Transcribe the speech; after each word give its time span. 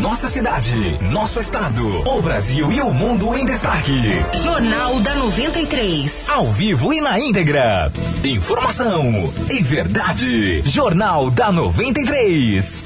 nossa 0.00 0.28
cidade, 0.28 0.98
nosso 1.02 1.40
estado, 1.40 2.02
o 2.06 2.20
Brasil 2.20 2.70
e 2.70 2.80
o 2.82 2.90
mundo 2.90 3.34
em 3.34 3.46
destaque. 3.46 4.02
Jornal 4.42 5.00
da 5.00 5.14
93. 5.14 6.28
Ao 6.28 6.52
vivo 6.52 6.92
e 6.92 7.00
na 7.00 7.18
íntegra. 7.18 7.90
Informação 8.22 9.32
e 9.50 9.62
verdade. 9.62 10.60
Jornal 10.62 11.30
da 11.30 11.50
93. 11.50 12.84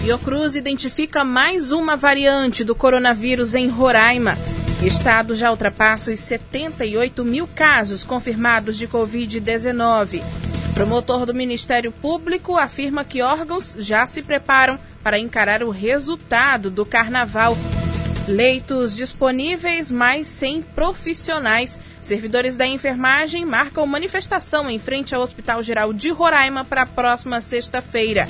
Fiocruz 0.00 0.54
identifica 0.54 1.24
mais 1.24 1.72
uma 1.72 1.96
variante 1.96 2.62
do 2.62 2.76
coronavírus 2.76 3.56
em 3.56 3.68
Roraima. 3.68 4.38
Estado 4.82 5.34
já 5.34 5.50
ultrapassa 5.50 6.12
os 6.12 6.20
78 6.20 7.24
mil 7.24 7.48
casos 7.48 8.04
confirmados 8.04 8.76
de 8.76 8.86
Covid-19. 8.86 10.22
Promotor 10.74 11.26
do 11.26 11.34
Ministério 11.34 11.90
Público 11.90 12.56
afirma 12.56 13.02
que 13.02 13.22
órgãos 13.22 13.74
já 13.78 14.06
se 14.06 14.22
preparam 14.22 14.78
para 15.06 15.20
encarar 15.20 15.62
o 15.62 15.70
resultado 15.70 16.68
do 16.68 16.84
carnaval. 16.84 17.56
Leitos 18.26 18.96
disponíveis, 18.96 19.88
mas 19.88 20.26
sem 20.26 20.60
profissionais. 20.60 21.78
Servidores 22.02 22.56
da 22.56 22.66
enfermagem 22.66 23.44
marcam 23.44 23.86
manifestação 23.86 24.68
em 24.68 24.80
frente 24.80 25.14
ao 25.14 25.22
Hospital 25.22 25.62
Geral 25.62 25.92
de 25.92 26.08
Roraima 26.08 26.64
para 26.64 26.82
a 26.82 26.86
próxima 26.86 27.40
sexta-feira. 27.40 28.26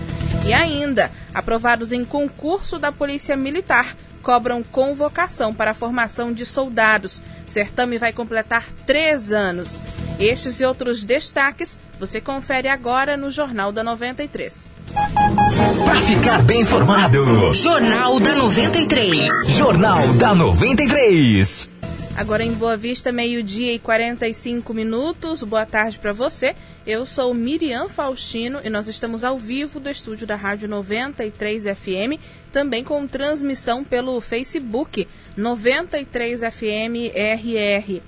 E 0.46 0.52
ainda, 0.52 1.10
aprovados 1.32 1.92
em 1.92 2.04
concurso 2.04 2.78
da 2.78 2.92
Polícia 2.92 3.38
Militar, 3.38 3.96
cobram 4.22 4.62
convocação 4.62 5.54
para 5.54 5.70
a 5.70 5.74
formação 5.74 6.30
de 6.30 6.44
soldados. 6.44 7.22
Certame 7.46 7.96
vai 7.96 8.12
completar 8.12 8.70
três 8.86 9.32
anos. 9.32 9.80
Estes 10.20 10.60
e 10.60 10.66
outros 10.66 11.04
destaques 11.04 11.78
você 11.98 12.20
confere 12.20 12.68
agora 12.68 13.16
no 13.16 13.30
Jornal 13.30 13.72
da 13.72 13.82
93. 13.82 14.75
Para 15.56 16.00
ficar 16.02 16.42
bem 16.42 16.60
informado, 16.60 17.50
Jornal 17.50 18.20
da 18.20 18.34
93. 18.34 19.30
Jornal 19.48 20.12
da 20.14 20.34
93. 20.34 21.70
Agora 22.14 22.44
em 22.44 22.52
Boa 22.52 22.76
Vista, 22.76 23.10
meio-dia 23.10 23.72
e 23.72 23.78
45 23.78 24.74
minutos. 24.74 25.42
Boa 25.42 25.64
tarde 25.64 25.98
para 25.98 26.12
você. 26.12 26.54
Eu 26.86 27.06
sou 27.06 27.32
Miriam 27.32 27.88
Faustino 27.88 28.60
e 28.62 28.68
nós 28.68 28.86
estamos 28.86 29.24
ao 29.24 29.38
vivo 29.38 29.80
do 29.80 29.88
estúdio 29.88 30.26
da 30.26 30.36
Rádio 30.36 30.68
93 30.68 31.64
FM, 31.64 32.20
também 32.52 32.84
com 32.84 33.06
transmissão 33.06 33.82
pelo 33.82 34.20
Facebook 34.20 35.08
93 35.38 36.40
FM 36.40 37.14
RR. 37.14 38.02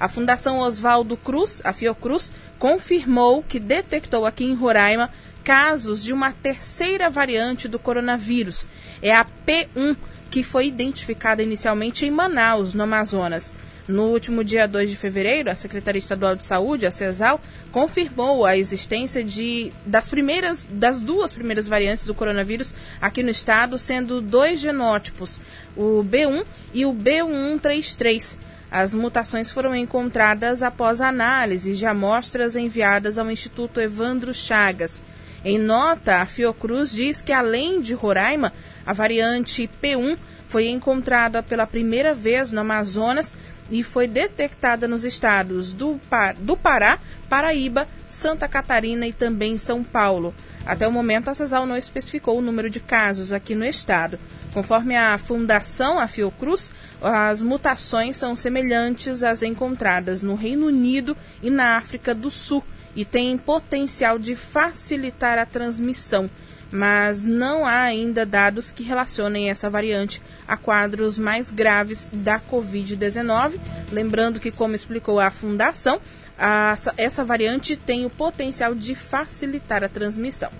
A 0.00 0.08
Fundação 0.08 0.60
Oswaldo 0.60 1.14
Cruz, 1.18 1.60
a 1.62 1.74
Fiocruz, 1.74 2.32
confirmou 2.58 3.42
que 3.42 3.60
detectou 3.60 4.24
aqui 4.24 4.44
em 4.44 4.54
Roraima 4.54 5.10
casos 5.46 6.02
de 6.02 6.12
uma 6.12 6.32
terceira 6.32 7.08
variante 7.08 7.68
do 7.68 7.78
coronavírus. 7.78 8.66
É 9.00 9.14
a 9.14 9.24
P1, 9.24 9.96
que 10.28 10.42
foi 10.42 10.66
identificada 10.66 11.40
inicialmente 11.40 12.04
em 12.04 12.10
Manaus, 12.10 12.74
no 12.74 12.82
Amazonas. 12.82 13.52
No 13.86 14.06
último 14.06 14.42
dia 14.42 14.66
2 14.66 14.90
de 14.90 14.96
fevereiro, 14.96 15.48
a 15.48 15.54
Secretaria 15.54 16.00
Estadual 16.00 16.34
de 16.34 16.44
Saúde, 16.44 16.84
a 16.84 16.90
CESAL, 16.90 17.40
confirmou 17.70 18.44
a 18.44 18.56
existência 18.56 19.22
de, 19.22 19.72
das, 19.86 20.08
primeiras, 20.08 20.66
das 20.68 20.98
duas 20.98 21.32
primeiras 21.32 21.68
variantes 21.68 22.04
do 22.04 22.14
coronavírus 22.14 22.74
aqui 23.00 23.22
no 23.22 23.30
estado, 23.30 23.78
sendo 23.78 24.20
dois 24.20 24.58
genótipos, 24.58 25.40
o 25.76 26.02
B1 26.02 26.44
e 26.74 26.84
o 26.84 26.92
B133. 26.92 28.36
As 28.68 28.92
mutações 28.92 29.48
foram 29.52 29.76
encontradas 29.76 30.64
após 30.64 31.00
análise 31.00 31.76
de 31.76 31.86
amostras 31.86 32.56
enviadas 32.56 33.16
ao 33.16 33.30
Instituto 33.30 33.80
Evandro 33.80 34.34
Chagas. 34.34 35.04
Em 35.46 35.60
nota, 35.60 36.22
a 36.22 36.26
Fiocruz 36.26 36.90
diz 36.90 37.22
que 37.22 37.32
além 37.32 37.80
de 37.80 37.94
Roraima, 37.94 38.52
a 38.84 38.92
variante 38.92 39.70
P1 39.80 40.18
foi 40.48 40.66
encontrada 40.70 41.40
pela 41.40 41.64
primeira 41.64 42.12
vez 42.12 42.50
no 42.50 42.62
Amazonas 42.62 43.32
e 43.70 43.84
foi 43.84 44.08
detectada 44.08 44.88
nos 44.88 45.04
estados 45.04 45.72
do, 45.72 46.00
do 46.38 46.56
Pará, 46.56 46.98
Paraíba, 47.28 47.86
Santa 48.08 48.48
Catarina 48.48 49.06
e 49.06 49.12
também 49.12 49.56
São 49.56 49.84
Paulo. 49.84 50.34
Até 50.66 50.88
o 50.88 50.90
momento, 50.90 51.28
a 51.28 51.34
CESAL 51.34 51.64
não 51.64 51.76
especificou 51.76 52.36
o 52.36 52.42
número 52.42 52.68
de 52.68 52.80
casos 52.80 53.30
aqui 53.30 53.54
no 53.54 53.64
estado. 53.64 54.18
Conforme 54.52 54.96
a 54.96 55.16
Fundação, 55.16 56.00
a 56.00 56.08
Fiocruz, 56.08 56.72
as 57.00 57.40
mutações 57.40 58.16
são 58.16 58.34
semelhantes 58.34 59.22
às 59.22 59.44
encontradas 59.44 60.22
no 60.22 60.34
Reino 60.34 60.66
Unido 60.66 61.16
e 61.40 61.50
na 61.50 61.76
África 61.76 62.12
do 62.12 62.32
Sul 62.32 62.64
e 62.96 63.04
têm 63.04 63.36
potencial 63.36 64.18
de 64.18 64.34
facilitar 64.34 65.38
a 65.38 65.44
transmissão, 65.46 66.28
mas 66.72 67.24
não 67.24 67.66
há 67.66 67.82
ainda 67.82 68.26
dados 68.26 68.72
que 68.72 68.82
relacionem 68.82 69.50
essa 69.50 69.70
variante 69.70 70.20
a 70.48 70.56
quadros 70.56 71.18
mais 71.18 71.50
graves 71.50 72.10
da 72.12 72.40
Covid-19. 72.40 73.60
Lembrando 73.92 74.40
que, 74.40 74.50
como 74.50 74.74
explicou 74.74 75.20
a 75.20 75.30
Fundação, 75.30 76.00
a, 76.38 76.74
essa 76.96 77.24
variante 77.24 77.76
tem 77.76 78.04
o 78.04 78.10
potencial 78.10 78.74
de 78.74 78.94
facilitar 78.94 79.84
a 79.84 79.88
transmissão. 79.88 80.50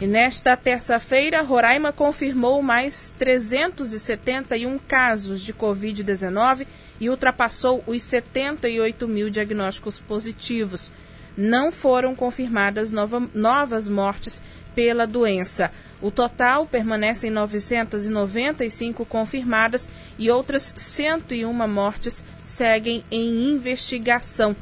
E 0.00 0.06
nesta 0.06 0.56
terça-feira, 0.56 1.42
Roraima 1.42 1.92
confirmou 1.92 2.60
mais 2.62 3.14
371 3.18 4.78
casos 4.78 5.40
de 5.40 5.52
Covid-19 5.52 6.66
e 7.00 7.08
ultrapassou 7.08 7.82
os 7.86 8.02
78 8.02 9.06
mil 9.06 9.30
diagnósticos 9.30 9.98
positivos 9.98 10.90
não 11.36 11.72
foram 11.72 12.14
confirmadas 12.14 12.92
nova, 12.92 13.22
novas 13.34 13.88
mortes 13.88 14.42
pela 14.74 15.06
doença. 15.06 15.70
O 16.02 16.10
total 16.10 16.66
permanece 16.66 17.28
em 17.28 17.30
995 17.30 19.06
confirmadas 19.06 19.88
e 20.18 20.30
outras 20.30 20.74
101 20.76 21.52
mortes 21.68 22.24
seguem 22.42 23.04
em 23.10 23.50
investigação. 23.50 24.54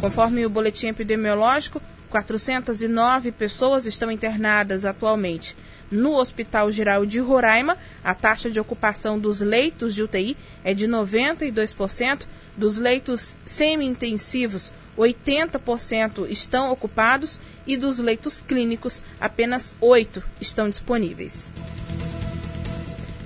Conforme 0.00 0.46
o 0.46 0.50
boletim 0.50 0.88
epidemiológico, 0.88 1.82
409 2.10 3.32
pessoas 3.32 3.86
estão 3.86 4.10
internadas 4.10 4.84
atualmente. 4.84 5.56
No 5.90 6.14
Hospital 6.14 6.72
Geral 6.72 7.06
de 7.06 7.18
Roraima, 7.20 7.76
a 8.02 8.14
taxa 8.14 8.50
de 8.50 8.58
ocupação 8.58 9.18
dos 9.18 9.40
leitos 9.40 9.94
de 9.94 10.02
UTI 10.02 10.36
é 10.64 10.74
de 10.74 10.86
92%, 10.86 12.26
dos 12.56 12.78
leitos 12.78 13.36
semi-intensivos, 13.44 14.72
80% 14.96 16.30
estão 16.30 16.70
ocupados 16.70 17.40
e 17.66 17.76
dos 17.76 17.98
leitos 17.98 18.40
clínicos, 18.40 19.02
apenas 19.20 19.74
8 19.80 20.22
estão 20.40 20.70
disponíveis. 20.70 21.50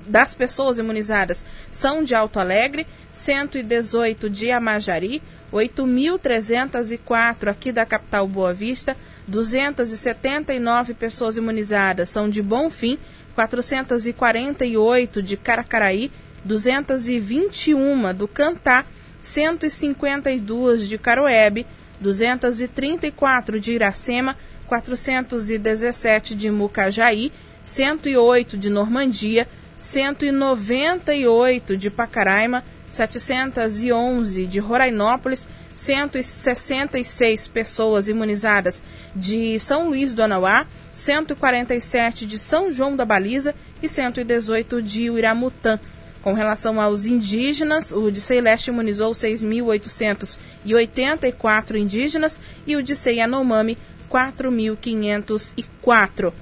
das 0.06 0.34
pessoas 0.34 0.78
imunizadas 0.78 1.44
são 1.70 2.04
de 2.04 2.14
Alto 2.14 2.38
Alegre, 2.38 2.86
118 3.10 4.30
de 4.30 4.52
Amajari, 4.52 5.20
8.304 5.52 7.48
aqui 7.48 7.72
da 7.72 7.84
capital 7.84 8.28
Boa 8.28 8.54
Vista, 8.54 8.96
279 9.26 10.94
pessoas 10.94 11.36
imunizadas 11.36 12.08
são 12.08 12.30
de 12.30 12.40
Bonfim, 12.40 12.96
448 13.34 15.22
de 15.22 15.36
Caracaraí, 15.36 16.10
221 16.44 18.14
do 18.14 18.26
Cantá, 18.26 18.84
152 19.20 20.88
de 20.88 20.98
Caroebe, 20.98 21.66
234 22.00 23.60
de 23.60 23.74
Iracema, 23.74 24.36
417 24.66 26.34
de 26.34 26.50
Mucajaí, 26.50 27.30
108 27.62 28.56
de 28.56 28.70
Normandia, 28.70 29.46
198 29.76 31.76
de 31.76 31.90
Pacaraima, 31.90 32.64
711 32.88 34.46
de 34.46 34.58
Rorainópolis, 34.58 35.48
166 35.74 37.48
pessoas 37.48 38.08
imunizadas 38.08 38.82
de 39.14 39.58
São 39.58 39.88
Luís 39.88 40.12
do 40.12 40.22
Anauá, 40.22 40.66
147 40.92 42.26
de 42.26 42.38
São 42.38 42.72
João 42.72 42.96
da 42.96 43.04
Baliza 43.04 43.54
e 43.82 43.88
118 43.88 44.82
de 44.82 45.08
Uiramutã. 45.08 45.78
Com 46.22 46.34
relação 46.34 46.78
aos 46.80 47.06
indígenas, 47.06 47.92
o 47.92 48.10
Dicei 48.10 48.40
Leste 48.40 48.68
imunizou 48.68 49.12
6.884 49.12 51.76
indígenas 51.76 52.38
e 52.66 52.74
o 52.76 52.82
Dicei 52.82 53.20
Yanomami 53.20 53.78
4.504. 54.10 56.32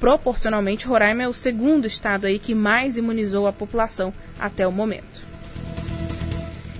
Proporcionalmente, 0.00 0.86
Roraima 0.86 1.22
é 1.22 1.28
o 1.28 1.32
segundo 1.32 1.86
estado 1.86 2.26
aí 2.26 2.38
que 2.38 2.54
mais 2.54 2.96
imunizou 2.96 3.46
a 3.46 3.52
população 3.52 4.12
até 4.38 4.66
o 4.66 4.72
momento. 4.72 5.26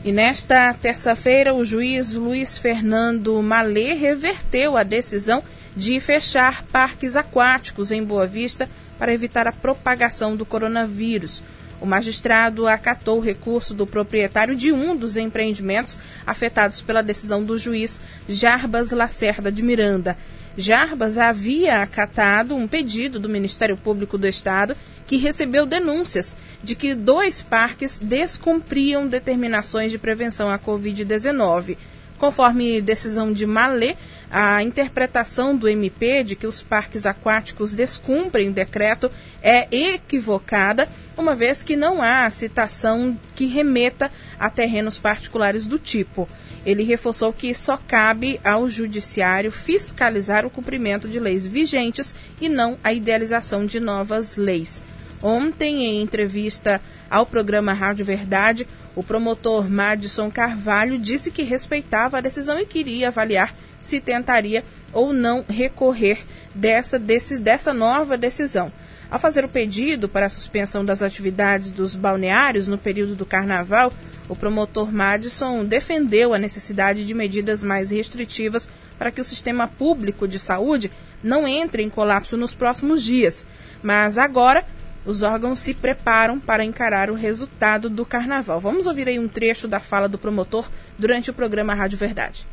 E 0.05 0.12
nesta 0.12 0.73
terça-feira, 0.75 1.55
o 1.55 1.64
juiz 1.64 2.12
Luiz 2.12 2.56
Fernando 2.56 3.43
Malê 3.43 3.94
reverteu 3.94 4.76
a 4.76 4.82
decisão 4.82 5.43
de 5.76 6.00
fechar 6.00 6.64
parques 6.64 7.17
aquáticos 7.17 7.93
em 7.93 8.02
Boa 8.02 8.26
Vista 8.26 8.69
para 8.99 9.12
evitar 9.12 9.46
a 9.46 9.52
propagação 9.52 10.37
do 10.37 10.46
coronavírus. 10.46 11.43
O 11.80 11.86
magistrado 11.86 12.66
acatou 12.66 13.19
o 13.19 13.22
recurso 13.22 13.72
do 13.72 13.86
proprietário 13.86 14.54
de 14.54 14.72
um 14.72 14.96
dos 14.96 15.16
empreendimentos 15.16 15.98
afetados 16.26 16.80
pela 16.80 17.02
decisão 17.02 17.44
do 17.44 17.56
juiz 17.56 18.00
Jarbas 18.28 18.90
Lacerda 18.90 19.50
de 19.50 19.62
Miranda. 19.62 20.16
Jarbas 20.56 21.19
havia 21.19 21.82
acatado 21.82 22.56
um 22.56 22.66
pedido 22.66 23.20
do 23.20 23.28
Ministério 23.28 23.76
Público 23.76 24.19
do 24.19 24.26
Estado 24.26 24.76
que 25.06 25.16
recebeu 25.16 25.64
denúncias 25.64 26.36
de 26.62 26.75
que 26.75 26.96
dois 26.96 27.40
parques 27.40 28.00
descumpriam 28.00 29.06
determinações 29.06 29.92
de 29.92 29.98
prevenção 29.98 30.50
à 30.50 30.58
Covid-19. 30.58 31.76
Conforme 32.19 32.82
decisão 32.82 33.32
de 33.32 33.46
Malê, 33.46 33.94
a 34.28 34.60
interpretação 34.60 35.56
do 35.56 35.69
MP 35.69 36.25
de 36.25 36.34
que 36.34 36.46
os 36.46 36.60
parques 36.60 37.06
aquáticos 37.06 37.75
descumprem 37.75 38.50
decreto 38.50 39.08
é 39.40 39.69
equivocada, 39.70 40.88
uma 41.18 41.34
vez 41.34 41.62
que 41.62 41.76
não 41.76 42.00
há 42.00 42.30
citação 42.30 43.18
que 43.34 43.46
remeta 43.46 44.10
a 44.38 44.48
terrenos 44.48 44.96
particulares 44.96 45.66
do 45.66 45.78
tipo. 45.78 46.28
Ele 46.64 46.82
reforçou 46.82 47.32
que 47.32 47.52
só 47.54 47.76
cabe 47.76 48.40
ao 48.44 48.68
Judiciário 48.68 49.50
fiscalizar 49.50 50.46
o 50.46 50.50
cumprimento 50.50 51.08
de 51.08 51.18
leis 51.18 51.44
vigentes 51.44 52.14
e 52.40 52.48
não 52.48 52.78
a 52.82 52.92
idealização 52.92 53.66
de 53.66 53.80
novas 53.80 54.36
leis. 54.36 54.82
Ontem, 55.22 55.84
em 55.84 56.02
entrevista 56.02 56.80
ao 57.10 57.26
programa 57.26 57.72
Rádio 57.72 58.04
Verdade, 58.04 58.66
o 58.94 59.02
promotor 59.02 59.68
Madison 59.68 60.30
Carvalho 60.30 60.98
disse 60.98 61.30
que 61.30 61.42
respeitava 61.42 62.18
a 62.18 62.20
decisão 62.20 62.58
e 62.58 62.66
queria 62.66 63.08
avaliar 63.08 63.54
se 63.80 64.00
tentaria 64.00 64.64
ou 64.92 65.12
não 65.12 65.44
recorrer 65.48 66.24
dessa, 66.54 66.98
desse, 66.98 67.38
dessa 67.38 67.72
nova 67.72 68.16
decisão. 68.16 68.72
Ao 69.10 69.19
fazer 69.19 69.43
o 69.43 69.49
pedido 69.49 70.06
para 70.06 70.26
a 70.26 70.31
suspensão 70.31 70.84
das 70.84 71.02
atividades 71.02 71.70
dos 71.70 71.96
balneários 71.96 72.69
no 72.69 72.76
período 72.76 73.14
do 73.14 73.25
carnaval, 73.25 73.90
o 74.28 74.37
promotor 74.37 74.93
Madison 74.93 75.64
defendeu 75.64 76.34
a 76.34 76.38
necessidade 76.38 77.06
de 77.06 77.14
medidas 77.14 77.62
mais 77.62 77.90
restritivas 77.90 78.70
para 78.99 79.10
que 79.10 79.20
o 79.20 79.25
sistema 79.25 79.66
público 79.66 80.28
de 80.28 80.38
saúde 80.38 80.90
não 81.25 81.49
entre 81.49 81.82
em 81.82 81.88
colapso 81.88 82.37
nos 82.37 82.55
próximos 82.55 83.02
dias. 83.02 83.46
Mas 83.82 84.19
agora 84.19 84.62
os 85.06 85.22
órgãos 85.22 85.61
se 85.61 85.72
preparam 85.72 86.38
para 86.38 86.62
encarar 86.62 87.08
o 87.08 87.14
resultado 87.14 87.88
do 87.88 88.04
carnaval. 88.04 88.61
Vamos 88.61 88.87
ouvir 88.87 89.08
aí 89.08 89.19
um 89.19 89.26
trecho 89.26 89.66
da 89.66 89.81
fala 89.81 90.06
do 90.06 90.19
promotor 90.19 90.69
durante 90.99 91.31
o 91.31 91.34
programa 91.34 91.72
Rádio 91.72 91.96
Verdade. 91.96 92.46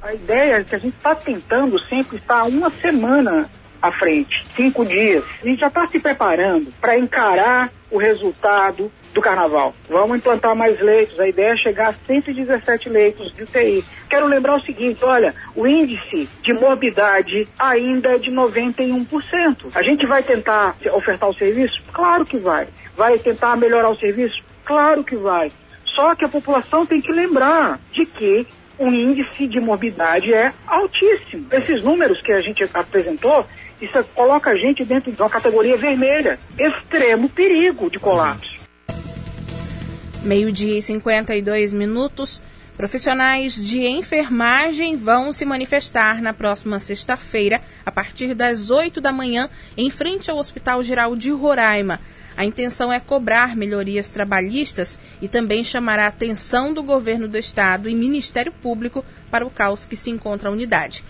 A 0.00 0.14
ideia 0.14 0.58
é 0.58 0.64
que 0.64 0.76
a 0.76 0.78
gente 0.78 0.96
está 0.96 1.16
tentando 1.16 1.76
sempre 1.88 2.16
estar 2.18 2.44
uma 2.44 2.70
semana 2.80 3.50
à 3.80 3.92
frente, 3.92 4.46
cinco 4.56 4.84
dias. 4.84 5.24
A 5.42 5.46
gente 5.46 5.60
já 5.60 5.68
está 5.68 5.86
se 5.88 5.98
preparando 5.98 6.72
para 6.80 6.98
encarar 6.98 7.70
o 7.90 7.98
resultado 7.98 8.90
do 9.12 9.20
carnaval. 9.20 9.74
Vamos 9.88 10.18
implantar 10.18 10.54
mais 10.54 10.80
leitos. 10.80 11.18
A 11.18 11.28
ideia 11.28 11.52
é 11.52 11.56
chegar 11.56 11.90
a 11.90 11.94
117 12.06 12.88
leitos 12.88 13.34
de 13.34 13.42
UTI. 13.42 13.84
Quero 14.08 14.26
lembrar 14.26 14.56
o 14.56 14.60
seguinte: 14.60 15.04
olha, 15.04 15.34
o 15.54 15.66
índice 15.66 16.28
de 16.42 16.52
morbidade 16.52 17.48
ainda 17.58 18.10
é 18.10 18.18
de 18.18 18.30
91%. 18.30 19.06
A 19.74 19.82
gente 19.82 20.06
vai 20.06 20.22
tentar 20.22 20.76
ofertar 20.92 21.28
o 21.28 21.34
serviço? 21.34 21.82
Claro 21.92 22.24
que 22.24 22.38
vai. 22.38 22.68
Vai 22.96 23.18
tentar 23.18 23.56
melhorar 23.56 23.90
o 23.90 23.96
serviço? 23.96 24.42
Claro 24.64 25.02
que 25.02 25.16
vai. 25.16 25.50
Só 25.84 26.14
que 26.14 26.24
a 26.24 26.28
população 26.28 26.86
tem 26.86 27.00
que 27.00 27.10
lembrar 27.10 27.80
de 27.92 28.06
que 28.06 28.46
o 28.78 28.88
índice 28.88 29.46
de 29.46 29.60
morbidade 29.60 30.32
é 30.32 30.52
altíssimo. 30.66 31.46
Esses 31.52 31.82
números 31.82 32.20
que 32.22 32.32
a 32.32 32.40
gente 32.40 32.66
apresentou, 32.72 33.44
isso 33.80 34.04
coloca 34.14 34.50
a 34.50 34.56
gente 34.56 34.84
dentro 34.84 35.10
de 35.10 35.20
uma 35.20 35.30
categoria 35.30 35.76
vermelha. 35.76 36.38
Extremo 36.58 37.28
perigo 37.28 37.90
de 37.90 37.98
colapso. 37.98 38.60
Meio-dia 40.22 40.78
e 40.78 40.82
52 40.82 41.72
minutos. 41.72 42.42
Profissionais 42.76 43.54
de 43.54 43.86
enfermagem 43.86 44.96
vão 44.96 45.32
se 45.32 45.44
manifestar 45.44 46.22
na 46.22 46.32
próxima 46.32 46.80
sexta-feira, 46.80 47.60
a 47.84 47.92
partir 47.92 48.34
das 48.34 48.70
8 48.70 49.00
da 49.00 49.12
manhã, 49.12 49.50
em 49.76 49.90
frente 49.90 50.30
ao 50.30 50.38
Hospital 50.38 50.82
Geral 50.82 51.14
de 51.14 51.30
Roraima. 51.30 52.00
A 52.36 52.44
intenção 52.44 52.90
é 52.90 52.98
cobrar 52.98 53.54
melhorias 53.54 54.08
trabalhistas 54.08 54.98
e 55.20 55.28
também 55.28 55.62
chamar 55.62 55.98
a 55.98 56.06
atenção 56.06 56.72
do 56.72 56.82
governo 56.82 57.28
do 57.28 57.36
estado 57.36 57.86
e 57.86 57.94
Ministério 57.94 58.52
Público 58.52 59.04
para 59.30 59.44
o 59.44 59.50
caos 59.50 59.84
que 59.84 59.96
se 59.96 60.10
encontra 60.10 60.48
a 60.48 60.52
unidade. 60.52 61.04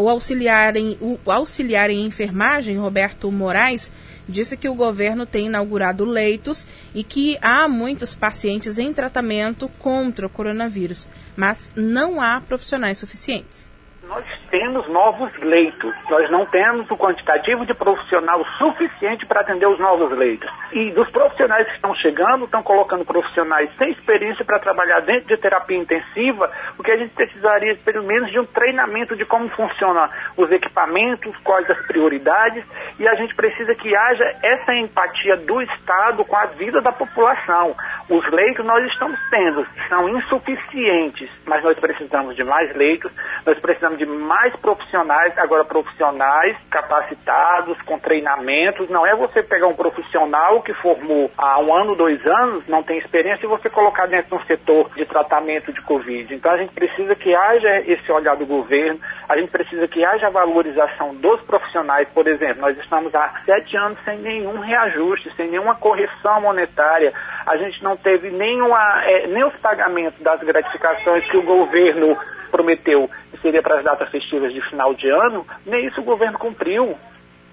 O, 0.00 0.08
auxiliar 0.08 0.76
em, 0.76 0.98
o 1.00 1.18
auxiliar 1.30 1.90
em 1.90 2.04
enfermagem, 2.04 2.78
Roberto 2.78 3.30
Moraes, 3.30 3.92
disse 4.28 4.56
que 4.56 4.68
o 4.68 4.74
governo 4.74 5.24
tem 5.24 5.46
inaugurado 5.46 6.04
leitos 6.04 6.66
e 6.94 7.04
que 7.04 7.38
há 7.40 7.68
muitos 7.68 8.14
pacientes 8.14 8.78
em 8.78 8.92
tratamento 8.92 9.68
contra 9.78 10.26
o 10.26 10.30
coronavírus, 10.30 11.08
mas 11.36 11.72
não 11.76 12.20
há 12.20 12.40
profissionais 12.40 12.98
suficientes. 12.98 13.70
Nós 14.08 14.24
temos 14.50 14.86
novos 14.88 15.36
leitos, 15.38 15.92
nós 16.08 16.30
não 16.30 16.46
temos 16.46 16.88
o 16.88 16.96
quantitativo 16.96 17.66
de 17.66 17.74
profissional 17.74 18.44
suficiente 18.56 19.26
para 19.26 19.40
atender 19.40 19.66
os 19.66 19.80
novos 19.80 20.16
leitos. 20.16 20.48
E 20.70 20.92
dos 20.92 21.10
profissionais 21.10 21.66
que 21.66 21.74
estão 21.74 21.92
chegando, 21.96 22.44
estão 22.44 22.62
colocando 22.62 23.04
profissionais 23.04 23.68
sem 23.76 23.90
experiência 23.90 24.44
para 24.44 24.60
trabalhar 24.60 25.00
dentro 25.00 25.26
de 25.26 25.36
terapia 25.36 25.76
intensiva, 25.76 26.48
o 26.78 26.84
que 26.84 26.92
a 26.92 26.96
gente 26.96 27.14
precisaria 27.14 27.74
pelo 27.84 28.04
menos 28.04 28.30
de 28.30 28.38
um 28.38 28.46
treinamento 28.46 29.16
de 29.16 29.24
como 29.24 29.48
funcionam 29.48 30.08
os 30.36 30.52
equipamentos, 30.52 31.36
quais 31.38 31.68
as 31.68 31.86
prioridades, 31.86 32.64
e 33.00 33.08
a 33.08 33.14
gente 33.16 33.34
precisa 33.34 33.74
que 33.74 33.94
haja 33.94 34.36
essa 34.40 34.72
empatia 34.74 35.36
do 35.36 35.60
Estado 35.62 36.24
com 36.24 36.36
a 36.36 36.46
vida 36.46 36.80
da 36.80 36.92
população. 36.92 37.74
Os 38.08 38.24
leitos 38.30 38.64
nós 38.64 38.84
estamos 38.86 39.18
tendo, 39.30 39.66
são 39.88 40.08
insuficientes, 40.08 41.28
mas 41.44 41.64
nós 41.64 41.76
precisamos 41.76 42.36
de 42.36 42.44
mais 42.44 42.72
leitos, 42.76 43.10
nós 43.44 43.58
precisamos 43.58 43.95
de 43.96 44.06
mais 44.06 44.54
profissionais, 44.56 45.36
agora 45.38 45.64
profissionais 45.64 46.56
capacitados, 46.70 47.80
com 47.82 47.98
treinamentos. 47.98 48.88
Não 48.88 49.06
é 49.06 49.14
você 49.14 49.42
pegar 49.42 49.66
um 49.66 49.74
profissional 49.74 50.62
que 50.62 50.72
formou 50.74 51.30
há 51.36 51.58
um 51.60 51.74
ano, 51.74 51.96
dois 51.96 52.24
anos, 52.26 52.66
não 52.68 52.82
tem 52.82 52.98
experiência, 52.98 53.44
e 53.44 53.48
você 53.48 53.68
colocar 53.68 54.06
dentro 54.06 54.36
de 54.36 54.42
um 54.42 54.46
setor 54.46 54.90
de 54.94 55.04
tratamento 55.06 55.72
de 55.72 55.80
Covid. 55.82 56.34
Então 56.34 56.52
a 56.52 56.58
gente 56.58 56.72
precisa 56.72 57.14
que 57.14 57.34
haja 57.34 57.80
esse 57.80 58.10
olhar 58.12 58.36
do 58.36 58.46
governo, 58.46 59.00
a 59.28 59.36
gente 59.36 59.50
precisa 59.50 59.88
que 59.88 60.04
haja 60.04 60.30
valorização 60.30 61.14
dos 61.16 61.40
profissionais. 61.42 62.08
Por 62.14 62.26
exemplo, 62.28 62.60
nós 62.60 62.78
estamos 62.78 63.14
há 63.14 63.42
sete 63.44 63.76
anos 63.76 63.98
sem 64.04 64.18
nenhum 64.18 64.60
reajuste, 64.60 65.32
sem 65.36 65.50
nenhuma 65.50 65.74
correção 65.74 66.40
monetária. 66.40 67.12
A 67.46 67.56
gente 67.56 67.82
não 67.82 67.96
teve 67.96 68.30
nenhuma, 68.30 69.02
é, 69.04 69.26
nem 69.26 69.44
os 69.44 69.54
pagamentos 69.56 70.20
das 70.20 70.40
gratificações 70.40 71.24
que 71.30 71.36
o 71.36 71.42
governo 71.42 72.16
prometeu 72.50 73.10
que 73.30 73.42
seria 73.42 73.62
para 73.62 73.78
as 73.78 73.84
datas 73.84 74.08
festivas 74.10 74.52
de 74.52 74.60
final 74.68 74.94
de 74.94 75.08
ano, 75.08 75.46
nem 75.66 75.86
isso 75.86 76.00
o 76.00 76.04
governo 76.04 76.38
cumpriu. 76.38 76.96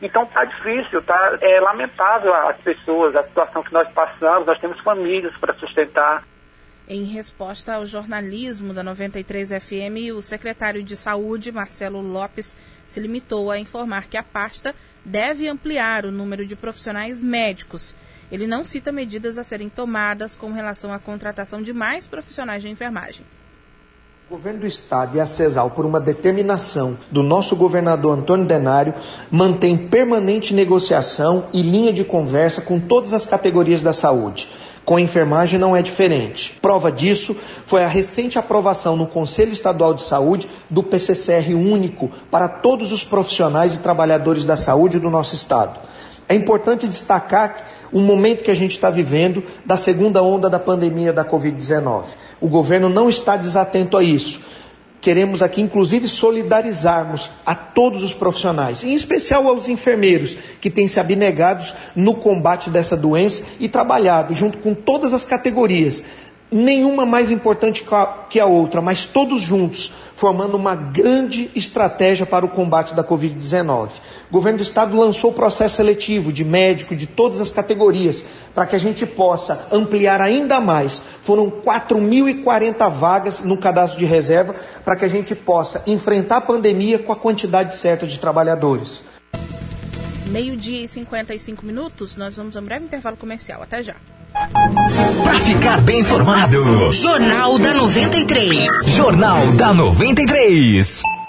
Então 0.01 0.25
tá 0.25 0.44
difícil, 0.44 1.01
tá 1.03 1.38
é 1.42 1.60
lamentável 1.60 2.34
as 2.34 2.58
pessoas, 2.58 3.15
a 3.15 3.24
situação 3.24 3.63
que 3.63 3.74
nós 3.74 3.89
passamos, 3.94 4.46
nós 4.46 4.60
temos 4.60 4.80
famílias 4.82 5.36
para 5.38 5.53
sustentar. 5.56 6.24
Em 6.86 7.06
resposta 7.06 7.75
ao 7.75 7.86
jornalismo 7.86 8.74
da 8.74 8.84
93 8.84 9.52
FM, 9.52 10.13
o 10.18 10.22
secretário 10.22 10.84
de 10.84 10.98
Saúde, 10.98 11.50
Marcelo 11.50 12.02
Lopes, 12.02 12.58
se 12.86 13.00
limitou 13.00 13.50
a 13.50 13.58
informar 13.58 14.08
que 14.08 14.18
a 14.18 14.24
pasta 14.24 14.75
deve 15.06 15.48
ampliar 15.48 16.06
o 16.06 16.12
número 16.12 16.46
de 16.46 16.58
profissionais 16.58 17.22
médicos. 17.22 17.96
Ele 18.30 18.46
não 18.46 18.66
cita 18.66 18.92
medidas 18.92 19.38
a 19.38 19.46
serem 19.46 19.70
tomadas 19.70 20.36
com 20.36 20.52
relação 20.52 20.92
à 20.92 21.00
contratação 21.00 21.62
de 21.62 21.72
mais 21.72 22.06
profissionais 22.06 22.62
de 22.62 22.68
enfermagem. 22.68 23.25
O 24.30 24.36
governo 24.36 24.62
do 24.62 24.68
Estado 24.68 25.16
e 25.16 25.22
a 25.22 25.25
CESAL, 25.25 25.72
por 25.72 25.86
uma 25.86 26.02
determinação 26.02 26.98
do 27.10 27.24
nosso 27.24 27.56
governador 27.56 28.18
Antônio 28.18 28.46
Denário, 28.46 28.94
mantém 29.32 29.78
permanente 29.78 30.54
negociação 30.54 31.48
e 31.54 31.62
linha 31.62 31.94
de 31.94 32.04
conversa 32.04 32.62
com 32.62 32.78
todas 32.78 33.13
as 33.13 33.25
categorias 33.25 33.82
da 33.82 33.94
saúde. 33.94 34.50
Com 34.86 35.00
enfermagem 35.00 35.58
não 35.58 35.75
é 35.75 35.82
diferente. 35.82 36.58
Prova 36.62 36.92
disso 36.92 37.36
foi 37.66 37.84
a 37.84 37.88
recente 37.88 38.38
aprovação 38.38 38.98
no 38.98 39.08
Conselho 39.08 39.54
Estadual 39.54 39.94
de 39.94 40.02
Saúde 40.02 40.50
do 40.70 40.84
PCCR 40.84 41.54
único 41.56 42.12
para 42.30 42.50
todos 42.50 42.92
os 42.92 43.04
profissionais 43.04 43.75
e 43.75 43.80
trabalhadores 43.80 44.46
da 44.46 44.58
saúde 44.58 45.00
do 45.00 45.10
nosso 45.10 45.36
estado. 45.36 45.80
É 46.28 46.36
importante 46.36 46.88
destacar 46.88 47.66
o 47.92 48.00
momento 48.00 48.44
que 48.44 48.52
a 48.52 48.56
gente 48.56 48.72
está 48.72 48.90
vivendo 48.90 49.44
da 49.66 49.78
segunda 49.78 50.22
onda 50.22 50.50
da 50.50 50.60
pandemia 50.60 51.13
da 51.13 51.24
Covid-19. 51.24 52.06
O 52.42 52.50
governo 52.50 52.90
não 52.90 53.10
está 53.10 53.38
desatento 53.38 53.96
a 53.96 54.04
isso. 54.04 54.42
Queremos 55.03 55.41
aqui, 55.41 55.62
inclusive, 55.62 56.07
solidarizarmos 56.07 57.29
a 57.45 57.53
todos 57.53 58.01
os 58.03 58.13
profissionais, 58.13 58.86
em 58.86 58.95
especial 58.95 59.45
aos 59.50 59.67
enfermeiros, 59.67 60.38
que 60.62 60.69
têm 60.69 60.88
se 60.88 60.98
abnegados 60.98 61.75
no 61.93 62.15
combate 62.15 62.69
dessa 62.69 62.95
doença 62.95 63.43
e 63.60 63.67
trabalhado 63.67 64.33
junto 64.33 64.57
com 64.60 64.74
todas 64.74 65.13
as 65.13 65.25
categorias, 65.25 66.01
nenhuma 66.53 67.05
mais 67.05 67.31
importante 67.31 67.83
que 68.29 68.39
a 68.39 68.45
outra, 68.45 68.81
mas 68.81 69.05
todos 69.05 69.41
juntos, 69.41 69.91
formando 70.15 70.55
uma 70.55 70.75
grande 70.75 71.50
estratégia 71.55 72.25
para 72.25 72.45
o 72.45 72.50
combate 72.50 72.93
da 72.93 73.03
Covid-19. 73.03 73.89
O 74.29 74.33
governo 74.33 74.60
do 74.60 74.63
estado 74.63 74.98
lançou 74.98 75.31
o 75.31 75.33
processo 75.33 75.75
seletivo 75.75 76.31
de 76.31 76.43
médico 76.43 76.95
de 76.95 77.07
todas 77.07 77.41
as 77.41 77.50
categorias, 77.50 78.24
para 78.53 78.65
que 78.65 78.75
a 78.75 78.79
gente 78.79 79.05
possa 79.05 79.67
ampliar 79.72 80.22
ainda 80.22 80.62
mais. 80.62 81.01
Foram 81.24 81.50
4.040 81.50 82.89
vagas 82.91 83.41
no 83.41 83.57
cadastro 83.57 84.00
de 84.00 84.05
reserva, 84.05 84.55
para 84.86 84.95
que 84.95 85.05
a 85.05 85.10
gente 85.10 85.36
possa 85.36 85.83
enfrentar 85.88 86.38
a 86.38 86.41
pandemia 86.41 87.00
com 87.00 87.12
a 87.12 87.15
quantidade 87.15 87.75
certa 87.75 88.05
de 88.07 88.19
trabalhadores. 88.19 89.01
Meio-dia 90.27 90.83
e 90.83 90.88
55 90.88 91.65
minutos, 91.65 92.17
nós 92.17 92.38
vamos 92.38 92.57
a 92.57 92.60
um 92.60 92.63
breve 92.63 92.86
intervalo 92.86 93.17
comercial. 93.17 93.62
Até 93.62 93.83
já. 93.83 93.95
Para 95.24 95.40
ficar 95.40 95.82
bem 95.82 96.00
informado. 96.00 96.92
Jornal 96.92 97.60
da 97.60 97.74
93. 97.74 98.68
Jornal 98.88 99.46
da 99.54 99.74
93. 99.74 101.04
93. 101.04 101.23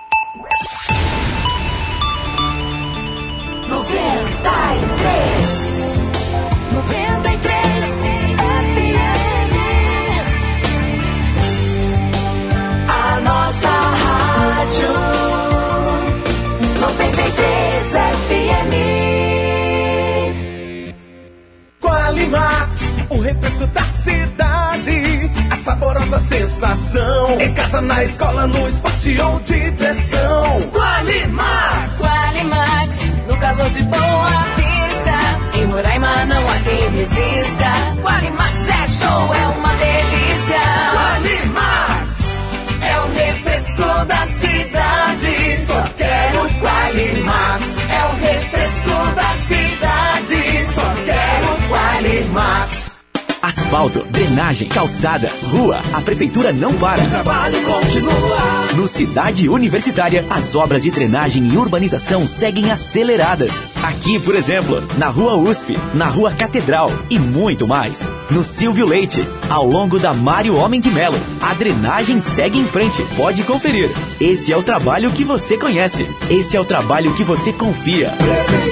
O 23.55 23.59
refresco 23.59 23.67
da 23.69 23.85
cidade. 23.85 25.31
A 25.51 25.57
saborosa 25.57 26.19
sensação. 26.19 27.41
Em 27.41 27.55
casa, 27.55 27.81
na 27.81 28.05
escola, 28.05 28.47
no 28.47 28.69
esporte 28.69 29.21
ou 29.21 29.41
diversão. 29.41 30.71
Qualimax. 30.73 31.99
Qualimax, 31.99 33.05
no 33.29 33.37
calor 33.37 33.71
de 33.71 33.83
boa 33.85 34.45
vista. 34.57 35.59
Em 35.59 35.65
Roraima 35.67 36.25
não 36.25 36.43
há 36.49 36.59
quem 36.61 36.91
resista. 36.91 37.73
Qualimax 38.03 38.69
é 38.69 38.89
show, 38.89 39.35
é 39.35 39.47
uma 39.47 39.75
delícia. 39.77 40.61
Qualimax. 40.93 42.21
É 42.83 43.01
o 43.01 43.07
refresco 43.15 44.05
da 44.07 44.27
cidade. 44.27 45.67
Só 45.67 45.89
quero 45.97 46.49
Qualimax. 46.61 47.79
É 47.89 48.05
o 48.05 48.17
refresco 48.17 49.15
da 49.15 49.37
cidade. 49.37 50.67
Só 50.67 50.95
quero 51.05 51.69
Qualimax. 51.69 52.84
Asfalto, 53.45 54.07
drenagem, 54.11 54.67
calçada, 54.67 55.31
rua. 55.43 55.83
A 55.93 56.01
prefeitura 56.01 56.51
não 56.51 56.73
para. 56.79 57.03
O 57.03 57.11
trabalho 57.11 57.63
continua. 57.63 58.65
No 58.75 58.89
Cidade 58.89 59.51
Universitária, 59.51 60.25
as 60.31 60.55
obras 60.55 60.83
de 60.83 60.91
drenagem 60.91 61.47
e 61.47 61.55
urbanização 61.59 62.27
seguem 62.27 62.71
aceleradas. 62.71 63.63
Aqui, 63.83 64.19
por 64.19 64.35
exemplo, 64.35 64.83
na 64.97 65.09
Rua 65.09 65.37
USP, 65.37 65.77
na 65.93 66.07
Rua 66.07 66.33
Catedral 66.33 66.91
e 67.11 67.19
muito 67.19 67.69
mais. 67.69 68.11
No 68.31 68.43
Silvio 68.43 68.87
Leite, 68.87 69.29
ao 69.51 69.67
longo 69.67 69.99
da 69.99 70.15
Mário 70.15 70.57
Homem 70.57 70.81
de 70.81 70.91
Melo, 70.91 71.21
a 71.43 71.53
drenagem 71.53 72.23
segue 72.23 72.59
em 72.59 72.65
frente. 72.65 73.07
Pode 73.15 73.43
conferir. 73.43 73.91
Esse 74.19 74.55
é 74.55 74.57
o 74.57 74.63
trabalho 74.63 75.11
que 75.11 75.23
você 75.23 75.59
conhece. 75.59 76.09
Esse 76.31 76.57
é 76.57 76.61
o 76.61 76.65
trabalho 76.65 77.13
que 77.13 77.23
você 77.23 77.53
confia. 77.53 78.09
Prefeitura. 78.13 78.64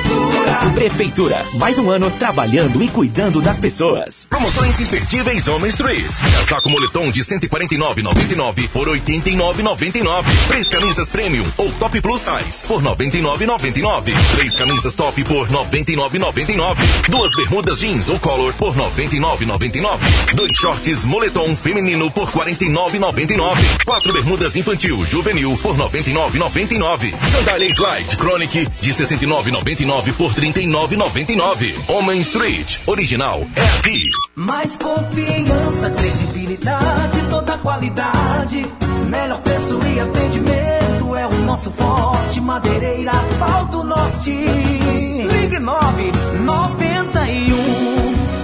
Prefeitura, 0.71 1.45
mais 1.55 1.79
um 1.79 1.91
ano 1.91 2.11
trabalhando 2.13 2.83
e 2.83 2.89
cuidando 2.89 3.43
das 3.43 3.59
pessoas. 3.59 4.27
Promoções 4.31 4.81
imperdíveis 4.81 5.47
Home 5.47 5.69
Street. 5.69 6.07
Casaco 6.37 6.71
moletom 6.71 7.11
de 7.11 7.21
149,99 7.21 8.69
por 8.69 8.89
89,99. 8.89 10.25
Três 10.49 10.69
camisas 10.69 11.11
premium 11.11 11.45
ou 11.59 11.71
top 11.73 12.01
plus 12.01 12.23
size 12.23 12.65
por 12.67 12.81
99,99. 12.81 14.13
Três 14.35 14.57
camisas 14.57 14.95
top 14.95 15.23
por 15.25 15.49
99,99. 15.49 16.77
Duas 17.09 17.37
bermudas 17.37 17.81
jeans 17.81 18.09
ou 18.09 18.19
color 18.19 18.55
por 18.55 18.75
99,99. 18.75 19.99
Dois 20.35 20.53
shorts 20.57 21.05
moletom 21.05 21.55
feminino 21.55 22.11
por 22.11 22.31
49,99. 22.31 23.85
Quatro 23.85 24.13
bermudas 24.13 24.57
infantil 24.57 25.05
juvenil 25.05 25.59
por 25.61 25.77
99,99. 25.77 27.13
Sandália 27.27 27.69
Slide 27.69 28.17
Chronic 28.17 28.67
de 28.81 28.91
69,99 28.91 30.15
por 30.15 30.33
39,99. 30.53 31.75
Homem 31.89 32.21
Street 32.21 32.79
original 32.87 33.41
é 33.57 33.65
aqui. 33.79 34.11
Mais 34.35 34.77
confiança, 34.77 35.91
credibilidade, 35.91 37.23
toda 37.31 37.57
qualidade. 37.59 38.67
Melhor 39.09 39.41
preço 39.41 39.79
e 39.87 40.01
atendimento 40.01 41.17
é 41.17 41.27
o 41.27 41.33
nosso 41.45 41.71
forte. 41.71 42.41
Madeireira, 42.41 43.13
pau 43.39 43.65
do 43.67 43.85
norte. 43.85 44.31
Ligue 44.31 45.59
9 45.59 46.13
91 46.45 47.57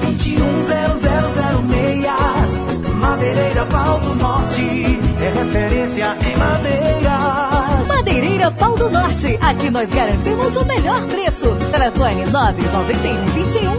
21 0.07 0.65
0006. 0.65 2.95
Madeireira, 2.95 3.67
pau 3.67 4.01
do 4.01 4.15
norte. 4.15 4.99
É 5.21 5.31
referência 5.39 6.17
em 6.27 6.37
madeira. 6.37 6.98
Norte. 8.91 9.39
Aqui 9.41 9.71
nós 9.71 9.91
garantimos 9.91 10.57
o 10.57 10.65
melhor 10.65 11.05
preço. 11.07 11.57
Telefone 11.71 12.27
991 12.27 13.27
21 13.27 13.79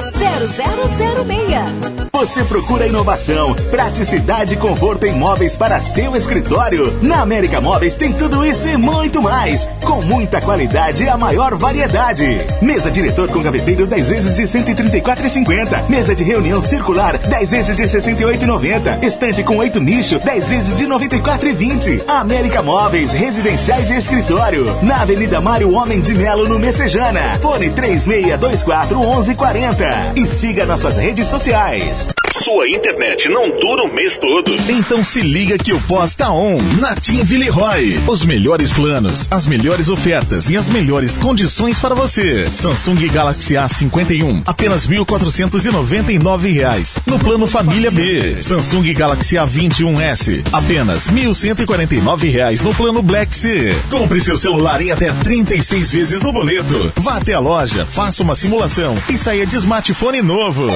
0006. 1.25 2.09
Você 2.11 2.43
procura 2.43 2.85
inovação, 2.85 3.55
praticidade 3.71 4.55
e 4.55 4.57
conforto 4.57 5.05
em 5.05 5.13
móveis 5.13 5.55
para 5.55 5.79
seu 5.79 6.15
escritório? 6.15 6.91
Na 7.01 7.21
América 7.21 7.61
Móveis 7.61 7.95
tem 7.95 8.11
tudo 8.11 8.45
isso 8.45 8.67
e 8.67 8.75
muito 8.75 9.21
mais, 9.21 9.65
com 9.81 10.01
muita 10.01 10.41
qualidade 10.41 11.03
e 11.03 11.07
a 11.07 11.17
maior 11.17 11.55
variedade. 11.55 12.25
Mesa 12.61 12.91
diretor 12.91 13.29
com 13.29 13.41
gaveteiro 13.41 13.87
10 13.87 14.09
vezes 14.09 14.35
de 14.35 14.43
134,50. 14.43 15.89
Mesa 15.89 16.13
de 16.13 16.23
reunião 16.23 16.61
circular 16.61 17.17
10 17.17 17.51
vezes 17.51 17.75
de 17.75 17.83
68,90. 17.83 19.03
Estante 19.03 19.41
com 19.43 19.55
8 19.57 19.79
nicho 19.79 20.19
10 20.19 20.49
vezes 20.49 20.77
de 20.77 20.87
94,20. 20.87 22.03
América 22.05 22.61
Móveis, 22.61 23.13
residenciais 23.13 23.89
e 23.91 23.95
escritório. 23.95 24.65
Na 24.83 24.98
Avenida 24.99 25.39
Mário 25.39 25.71
Homem 25.71 26.01
de 26.01 26.13
Melo, 26.13 26.45
no 26.45 26.59
Messejana. 26.59 27.39
Fone 27.41 27.69
3624 27.69 28.99
1140. 28.99 30.13
E 30.17 30.27
siga 30.27 30.65
nossas 30.65 30.97
redes 30.97 31.25
sociais. 31.27 32.09
Sua 32.31 32.69
internet 32.69 33.27
não 33.27 33.49
dura 33.49 33.83
o 33.83 33.93
mês 33.93 34.17
todo. 34.17 34.51
Então 34.69 35.03
se 35.03 35.21
liga 35.21 35.57
que 35.57 35.73
o 35.73 35.81
pós 35.81 36.13
tá 36.15 36.31
on 36.31 36.57
na 36.79 36.95
Team 36.95 37.23
Villeroy. 37.23 37.99
Os 38.07 38.23
melhores 38.23 38.71
planos, 38.71 39.27
as 39.31 39.47
melhores 39.47 39.89
ofertas 39.89 40.49
e 40.49 40.55
as 40.55 40.69
melhores 40.69 41.17
condições 41.17 41.79
para 41.79 41.95
você. 41.95 42.47
Samsung 42.47 43.07
Galaxy 43.07 43.55
A51, 43.55 44.43
apenas 44.45 44.87
1.499 44.87 46.53
reais. 46.53 46.97
No 47.05 47.17
plano 47.17 47.47
Família 47.47 47.89
B. 47.89 48.41
Samsung 48.41 48.93
Galaxy 48.93 49.35
A21S, 49.35 50.43
apenas 50.51 51.09
1.149 51.09 52.31
reais 52.31 52.61
no 52.61 52.73
plano 52.75 53.01
Black 53.01 53.33
C. 53.33 53.75
Compre 53.89 54.21
seu 54.21 54.37
celular 54.37 54.81
em 54.81 54.88
até 54.91 55.11
36 55.11 55.91
vezes 55.91 56.21
no 56.21 56.31
boleto. 56.31 56.91
Vá 56.97 57.17
até 57.17 57.33
a 57.33 57.39
loja, 57.39 57.85
faça 57.85 58.23
uma 58.23 58.35
simulação 58.35 58.95
e 59.09 59.17
saia 59.17 59.45
de 59.45 59.55
smartphone 59.57 60.21
novo. 60.21 60.67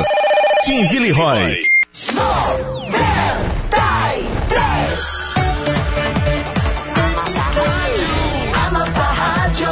A 8.55 8.71
nossa 8.71 9.01
rádio 9.01 9.67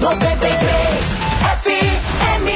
93 0.00 0.58
FM. 1.62 2.48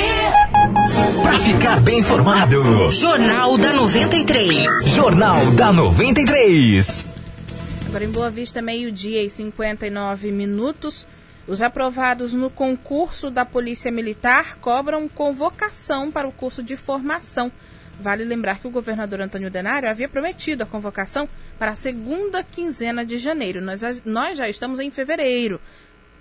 Para 1.23 1.39
ficar 1.39 1.81
bem 1.81 1.99
informado. 1.99 2.91
Jornal 2.91 3.59
da 3.59 3.73
93. 3.73 4.67
Jornal 4.87 5.47
da 5.53 5.73
93. 5.73 7.12
Agora 7.93 8.07
em 8.07 8.11
Boa 8.11 8.31
Vista, 8.31 8.63
meio-dia 8.63 9.23
e 9.23 9.29
59 9.29 10.33
minutos. 10.33 11.07
Os 11.47 11.61
aprovados 11.61 12.33
no 12.33 12.49
concurso 12.49 13.31
da 13.31 13.45
Polícia 13.45 13.93
Militar 13.93 14.57
cobram 14.63 15.07
convocação 15.07 16.11
para 16.11 16.27
o 16.27 16.33
curso 16.33 16.63
de 16.63 16.75
formação. 16.75 17.53
Vale 18.01 18.25
lembrar 18.25 18.61
que 18.61 18.67
o 18.67 18.71
governador 18.71 19.21
Antônio 19.21 19.51
Denário 19.51 19.91
havia 19.91 20.09
prometido 20.09 20.63
a 20.63 20.67
convocação 20.67 21.29
para 21.59 21.73
a 21.73 21.77
segunda 21.77 22.43
quinzena 22.43 23.05
de 23.05 23.19
janeiro. 23.19 23.61
Nós, 23.61 23.83
nós 24.07 24.39
já 24.39 24.49
estamos 24.49 24.81
em 24.81 24.91
fevereiro, 24.91 25.61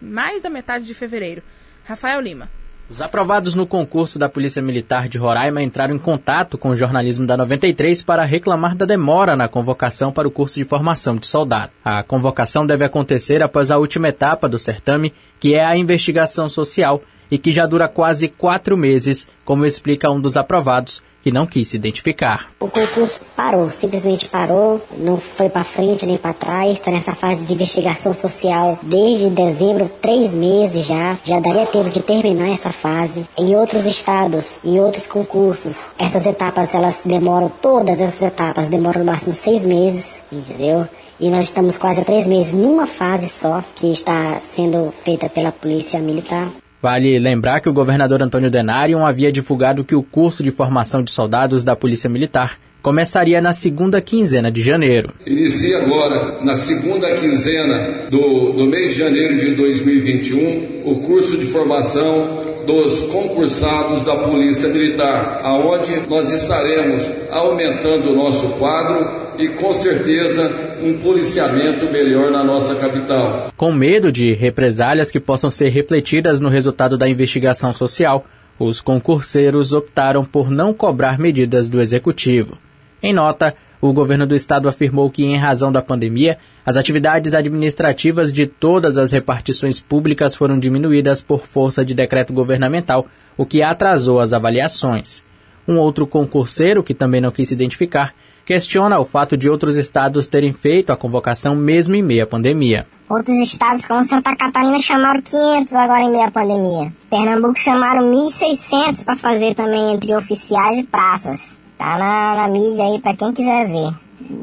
mais 0.01 0.42
da 0.42 0.50
metade 0.50 0.84
de 0.84 0.94
fevereiro. 0.94 1.42
Rafael 1.86 2.20
Lima. 2.20 2.51
Os 2.91 3.01
aprovados 3.01 3.55
no 3.55 3.65
concurso 3.65 4.19
da 4.19 4.27
Polícia 4.27 4.62
Militar 4.62 5.07
de 5.07 5.17
Roraima 5.17 5.63
entraram 5.63 5.95
em 5.95 5.98
contato 5.98 6.57
com 6.57 6.71
o 6.71 6.75
jornalismo 6.75 7.25
da 7.25 7.38
93 7.38 8.01
para 8.01 8.25
reclamar 8.25 8.75
da 8.75 8.86
demora 8.86 9.33
na 9.33 9.48
convocação 9.48 10.12
para 10.12 10.27
o 10.27 10.31
curso 10.31 10.60
de 10.60 10.65
formação 10.65 11.15
de 11.15 11.25
soldado. 11.25 11.71
A 11.86 12.03
convocação 12.03 12.65
deve 12.65 12.83
acontecer 12.83 13.41
após 13.41 13.71
a 13.71 13.77
última 13.77 14.10
etapa 14.10 14.50
do 14.50 14.60
certame, 14.60 15.13
que 15.39 15.55
é 15.55 15.63
a 15.63 15.77
investigação 15.77 16.50
social, 16.50 17.01
e 17.31 17.38
que 17.38 17.53
já 17.53 17.65
dura 17.65 17.88
quase 17.88 18.27
quatro 18.27 18.75
meses, 18.75 19.25
como 19.45 19.65
explica 19.65 20.12
um 20.12 20.19
dos 20.19 20.36
aprovados, 20.36 21.01
que 21.22 21.32
não 21.32 21.46
quis 21.46 21.70
se 21.70 21.78
identificar. 21.78 22.51
O 22.60 22.68
concurso 22.68 23.22
parou, 23.36 23.72
simplesmente 23.72 24.28
parou, 24.28 24.82
não 24.98 25.18
foi 25.18 25.50
para 25.50 25.63
frente 25.63 26.06
nem 26.06 26.18
para 26.18 26.34
trás, 26.34 26.74
está 26.74 26.92
nessa 26.92 27.13
fase 27.13 27.46
de 27.46 27.54
investigação 27.54 28.13
social 28.13 28.80
desde 28.82 29.30
dezembro, 29.30 29.90
três 30.01 30.34
meses 30.34 30.86
já, 30.86 31.18
já 31.24 31.40
daria 31.40 31.66
tempo 31.66 31.90
de 31.90 32.01
terminar 32.01 32.50
essa 32.50 32.72
fase. 32.72 33.25
Em 33.38 33.56
outros 33.56 33.86
estados, 33.86 34.60
em 34.63 34.80
outros 34.80 35.08
concursos, 35.08 35.90
essas 35.98 36.25
etapas 36.25 36.74
elas 36.74 37.01
demoram, 37.06 37.51
todas 37.62 38.00
essas 38.01 38.22
etapas 38.22 38.70
demoram 38.70 39.00
no 39.00 39.06
máximo 39.06 39.34
seis 39.34 39.66
meses, 39.66 40.22
entendeu? 40.32 40.88
E 41.20 41.30
nós 41.30 41.46
estamos 41.46 41.78
quase 41.78 42.04
três 42.04 42.25
meses 42.25 42.51
numa 42.51 42.88
fase 42.88 43.30
só 43.30 43.63
que 43.75 43.92
está 43.92 44.40
sendo 44.42 44.92
feita 45.04 45.30
pela 45.30 45.51
Polícia 45.51 46.00
Militar. 46.00 46.50
Vale 46.81 47.19
lembrar 47.19 47.59
que 47.59 47.69
o 47.69 47.73
governador 47.73 48.23
Antônio 48.23 48.50
Denarion 48.50 49.05
havia 49.05 49.31
divulgado 49.31 49.83
que 49.83 49.93
o 49.93 50.01
curso 50.01 50.41
de 50.41 50.50
formação 50.50 51.03
de 51.03 51.11
soldados 51.11 51.63
da 51.63 51.75
Polícia 51.75 52.09
Militar 52.09 52.57
começaria 52.81 53.39
na 53.39 53.53
segunda 53.53 54.01
quinzena 54.01 54.51
de 54.51 54.61
janeiro. 54.63 55.13
Inicia 55.25 55.77
agora, 55.77 56.43
na 56.43 56.55
segunda 56.55 57.13
quinzena 57.13 58.07
do, 58.09 58.53
do 58.53 58.65
mês 58.65 58.95
de 58.95 59.00
janeiro 59.00 59.35
de 59.35 59.53
2021, 59.53 60.81
o 60.85 60.95
curso 61.01 61.38
de 61.38 61.45
formação 61.45 62.50
dos 62.65 63.01
concursados 63.03 64.03
da 64.03 64.18
Polícia 64.18 64.70
Militar, 64.70 65.41
aonde 65.44 66.01
nós 66.10 66.32
estaremos 66.32 67.10
aumentando 67.32 68.12
o 68.12 68.15
nosso 68.15 68.48
quadro 68.60 69.32
e 69.38 69.50
com 69.50 69.74
certeza 69.74 70.77
um 70.82 70.98
policiamento 71.00 71.86
melhor 71.91 72.32
na 72.32 72.44
nossa 72.44 72.75
capital. 72.75 73.51
Com 73.56 73.72
medo 73.72 74.12
de 74.12 74.34
represálias 74.34 75.12
que 75.12 75.20
possam 75.20 75.50
ser 75.50 75.70
refletidas 75.70 76.39
no 76.39 76.50
resultado 76.50 76.98
da 76.98 77.10
investigação 77.10 77.74
social, 77.74 78.25
os 78.60 78.82
concurseiros 78.82 79.74
optaram 79.74 80.24
por 80.24 80.50
não 80.50 80.74
cobrar 80.74 81.18
medidas 81.18 81.68
do 81.68 81.82
executivo. 81.82 82.58
Em 83.01 83.13
nota, 83.13 83.56
o 83.81 83.91
governo 83.91 84.27
do 84.27 84.35
estado 84.35 84.69
afirmou 84.69 85.09
que, 85.09 85.23
em 85.23 85.35
razão 85.35 85.71
da 85.71 85.81
pandemia, 85.81 86.38
as 86.63 86.77
atividades 86.77 87.33
administrativas 87.33 88.31
de 88.31 88.45
todas 88.45 88.97
as 88.97 89.11
repartições 89.11 89.79
públicas 89.79 90.35
foram 90.35 90.59
diminuídas 90.59 91.19
por 91.19 91.41
força 91.41 91.83
de 91.83 91.95
decreto 91.95 92.31
governamental, 92.31 93.07
o 93.35 93.45
que 93.45 93.63
atrasou 93.63 94.19
as 94.19 94.33
avaliações. 94.33 95.23
Um 95.67 95.77
outro 95.77 96.05
concurseiro, 96.05 96.83
que 96.83 96.93
também 96.93 97.21
não 97.21 97.31
quis 97.31 97.47
se 97.47 97.53
identificar, 97.53 98.13
questiona 98.45 99.00
o 99.00 99.05
fato 99.05 99.38
de 99.38 99.50
outros 99.50 99.77
estados 99.77 100.27
terem 100.27 100.51
feito 100.51 100.91
a 100.91 100.97
convocação 100.97 101.55
mesmo 101.55 101.95
em 101.95 102.03
meio 102.03 102.23
à 102.23 102.27
pandemia. 102.27 102.85
Outros 103.09 103.38
estados, 103.38 103.85
como 103.85 104.03
Santa 104.03 104.35
Catarina, 104.35 104.81
chamaram 104.81 105.21
500 105.21 105.73
agora 105.73 106.01
em 106.01 106.11
meio 106.11 106.25
à 106.25 106.31
pandemia. 106.31 106.93
Pernambuco 107.09 107.59
chamaram 107.59 108.11
1.600 108.11 109.05
para 109.05 109.15
fazer 109.15 109.55
também 109.55 109.93
entre 109.93 110.15
oficiais 110.15 110.79
e 110.79 110.83
praças. 110.83 111.61
Tá 111.81 111.97
na, 111.97 112.35
na 112.35 112.47
mídia 112.47 112.83
aí 112.83 113.01
para 113.01 113.15
quem 113.15 113.33
quiser 113.33 113.65
ver. 113.65 113.91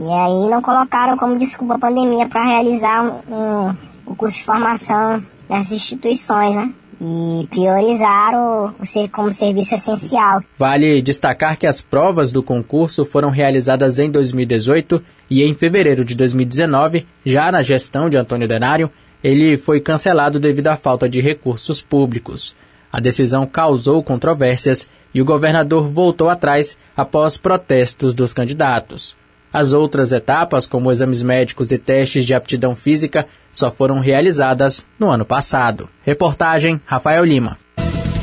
E 0.00 0.12
aí 0.12 0.50
não 0.50 0.60
colocaram 0.60 1.16
como 1.16 1.38
desculpa 1.38 1.76
a 1.76 1.78
pandemia 1.78 2.26
para 2.26 2.42
realizar 2.42 3.00
um, 3.30 3.72
um, 4.08 4.14
curso 4.16 4.38
de 4.38 4.44
formação 4.44 5.22
nessas 5.48 5.70
instituições, 5.70 6.56
né? 6.56 6.72
e 7.00 7.46
priorizar 7.46 8.34
o, 8.34 8.74
como 9.12 9.30
serviço 9.30 9.72
essencial. 9.72 10.42
Vale 10.58 11.00
destacar 11.00 11.56
que 11.56 11.64
as 11.64 11.80
provas 11.80 12.32
do 12.32 12.42
concurso 12.42 13.04
foram 13.04 13.30
realizadas 13.30 14.00
em 14.00 14.10
2018 14.10 15.00
e 15.30 15.44
em 15.44 15.54
fevereiro 15.54 16.04
de 16.04 16.16
2019, 16.16 17.06
já 17.24 17.52
na 17.52 17.62
gestão 17.62 18.10
de 18.10 18.16
Antônio 18.16 18.48
Denário, 18.48 18.90
ele 19.22 19.56
foi 19.56 19.80
cancelado 19.80 20.40
devido 20.40 20.66
à 20.66 20.76
falta 20.76 21.08
de 21.08 21.20
recursos 21.20 21.80
públicos. 21.80 22.56
A 22.98 23.00
decisão 23.00 23.46
causou 23.46 24.02
controvérsias 24.02 24.88
e 25.14 25.22
o 25.22 25.24
governador 25.24 25.88
voltou 25.88 26.28
atrás 26.28 26.76
após 26.96 27.36
protestos 27.36 28.12
dos 28.12 28.34
candidatos. 28.34 29.16
As 29.52 29.72
outras 29.72 30.10
etapas, 30.10 30.66
como 30.66 30.90
exames 30.90 31.22
médicos 31.22 31.70
e 31.70 31.78
testes 31.78 32.24
de 32.24 32.34
aptidão 32.34 32.74
física, 32.74 33.24
só 33.52 33.70
foram 33.70 34.00
realizadas 34.00 34.84
no 34.98 35.08
ano 35.08 35.24
passado. 35.24 35.88
Reportagem 36.02 36.80
Rafael 36.84 37.24
Lima. 37.24 37.56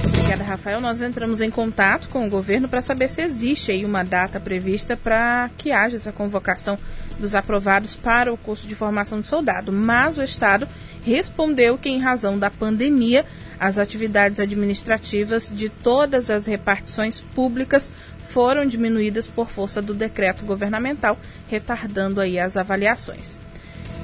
Obrigada, 0.04 0.44
Rafael. 0.44 0.82
Nós 0.82 1.02
entramos 1.02 1.40
em 1.40 1.50
contato 1.50 2.10
com 2.10 2.28
o 2.28 2.30
governo 2.30 2.68
para 2.68 2.82
saber 2.82 3.08
se 3.08 3.22
existe 3.22 3.72
aí 3.72 3.86
uma 3.86 4.04
data 4.04 4.42
prevista 4.42 4.98
para 4.98 5.50
que 5.58 5.72
haja 5.72 5.96
essa 5.96 6.12
convocação 6.12 6.78
dos 7.18 7.34
aprovados 7.34 7.96
para 7.96 8.34
o 8.34 8.36
curso 8.36 8.68
de 8.68 8.76
formação 8.76 9.22
de 9.22 9.28
soldado. 9.28 9.72
Mas 9.72 10.18
o 10.18 10.22
Estado 10.22 10.68
respondeu 11.02 11.78
que, 11.78 11.88
em 11.88 12.02
razão 12.02 12.38
da 12.38 12.50
pandemia, 12.50 13.24
as 13.60 13.78
atividades 13.78 14.40
administrativas 14.40 15.52
de 15.54 15.70
todas 15.70 16.30
as 16.30 16.46
repartições 16.46 17.22
públicas 17.22 17.92
foram 18.30 18.66
diminuídas 18.66 19.28
por 19.28 19.50
força 19.50 19.82
do 19.82 19.94
decreto 19.94 20.46
governamental, 20.46 21.18
retardando 21.48 22.20
aí 22.20 22.38
as 22.38 22.58
avaliações. 22.58 23.40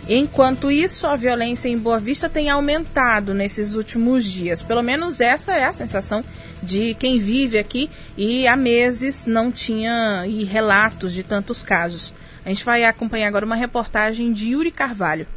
Enquanto 0.08 0.72
isso, 0.72 1.06
a 1.06 1.16
violência 1.16 1.70
em 1.70 1.78
Boa 1.78 2.00
Vista 2.00 2.28
tem 2.28 2.50
aumentado 2.50 3.34
nesses 3.34 3.76
últimos 3.76 4.26
dias. 4.26 4.62
Pelo 4.62 4.82
menos 4.82 5.22
essa 5.22 5.54
é 5.54 5.66
a 5.66 5.74
sensação 5.74 6.24
de 6.62 6.96
quem 6.96 7.20
vive 7.20 7.58
aqui 7.58 7.90
e 8.18 8.48
há 8.48 8.56
meses 8.56 9.26
não 9.28 9.52
tinha 9.52 10.26
relatos 10.50 11.14
de 11.14 11.24
tantos 11.24 11.62
casos. 11.64 12.14
A 12.44 12.50
gente 12.50 12.66
vai 12.66 12.84
acompanhar 12.84 13.28
agora 13.28 13.46
uma 13.46 13.56
reportagem 13.56 14.34
de 14.34 14.50
Yuri 14.50 14.72
Carvalho. 14.72 15.28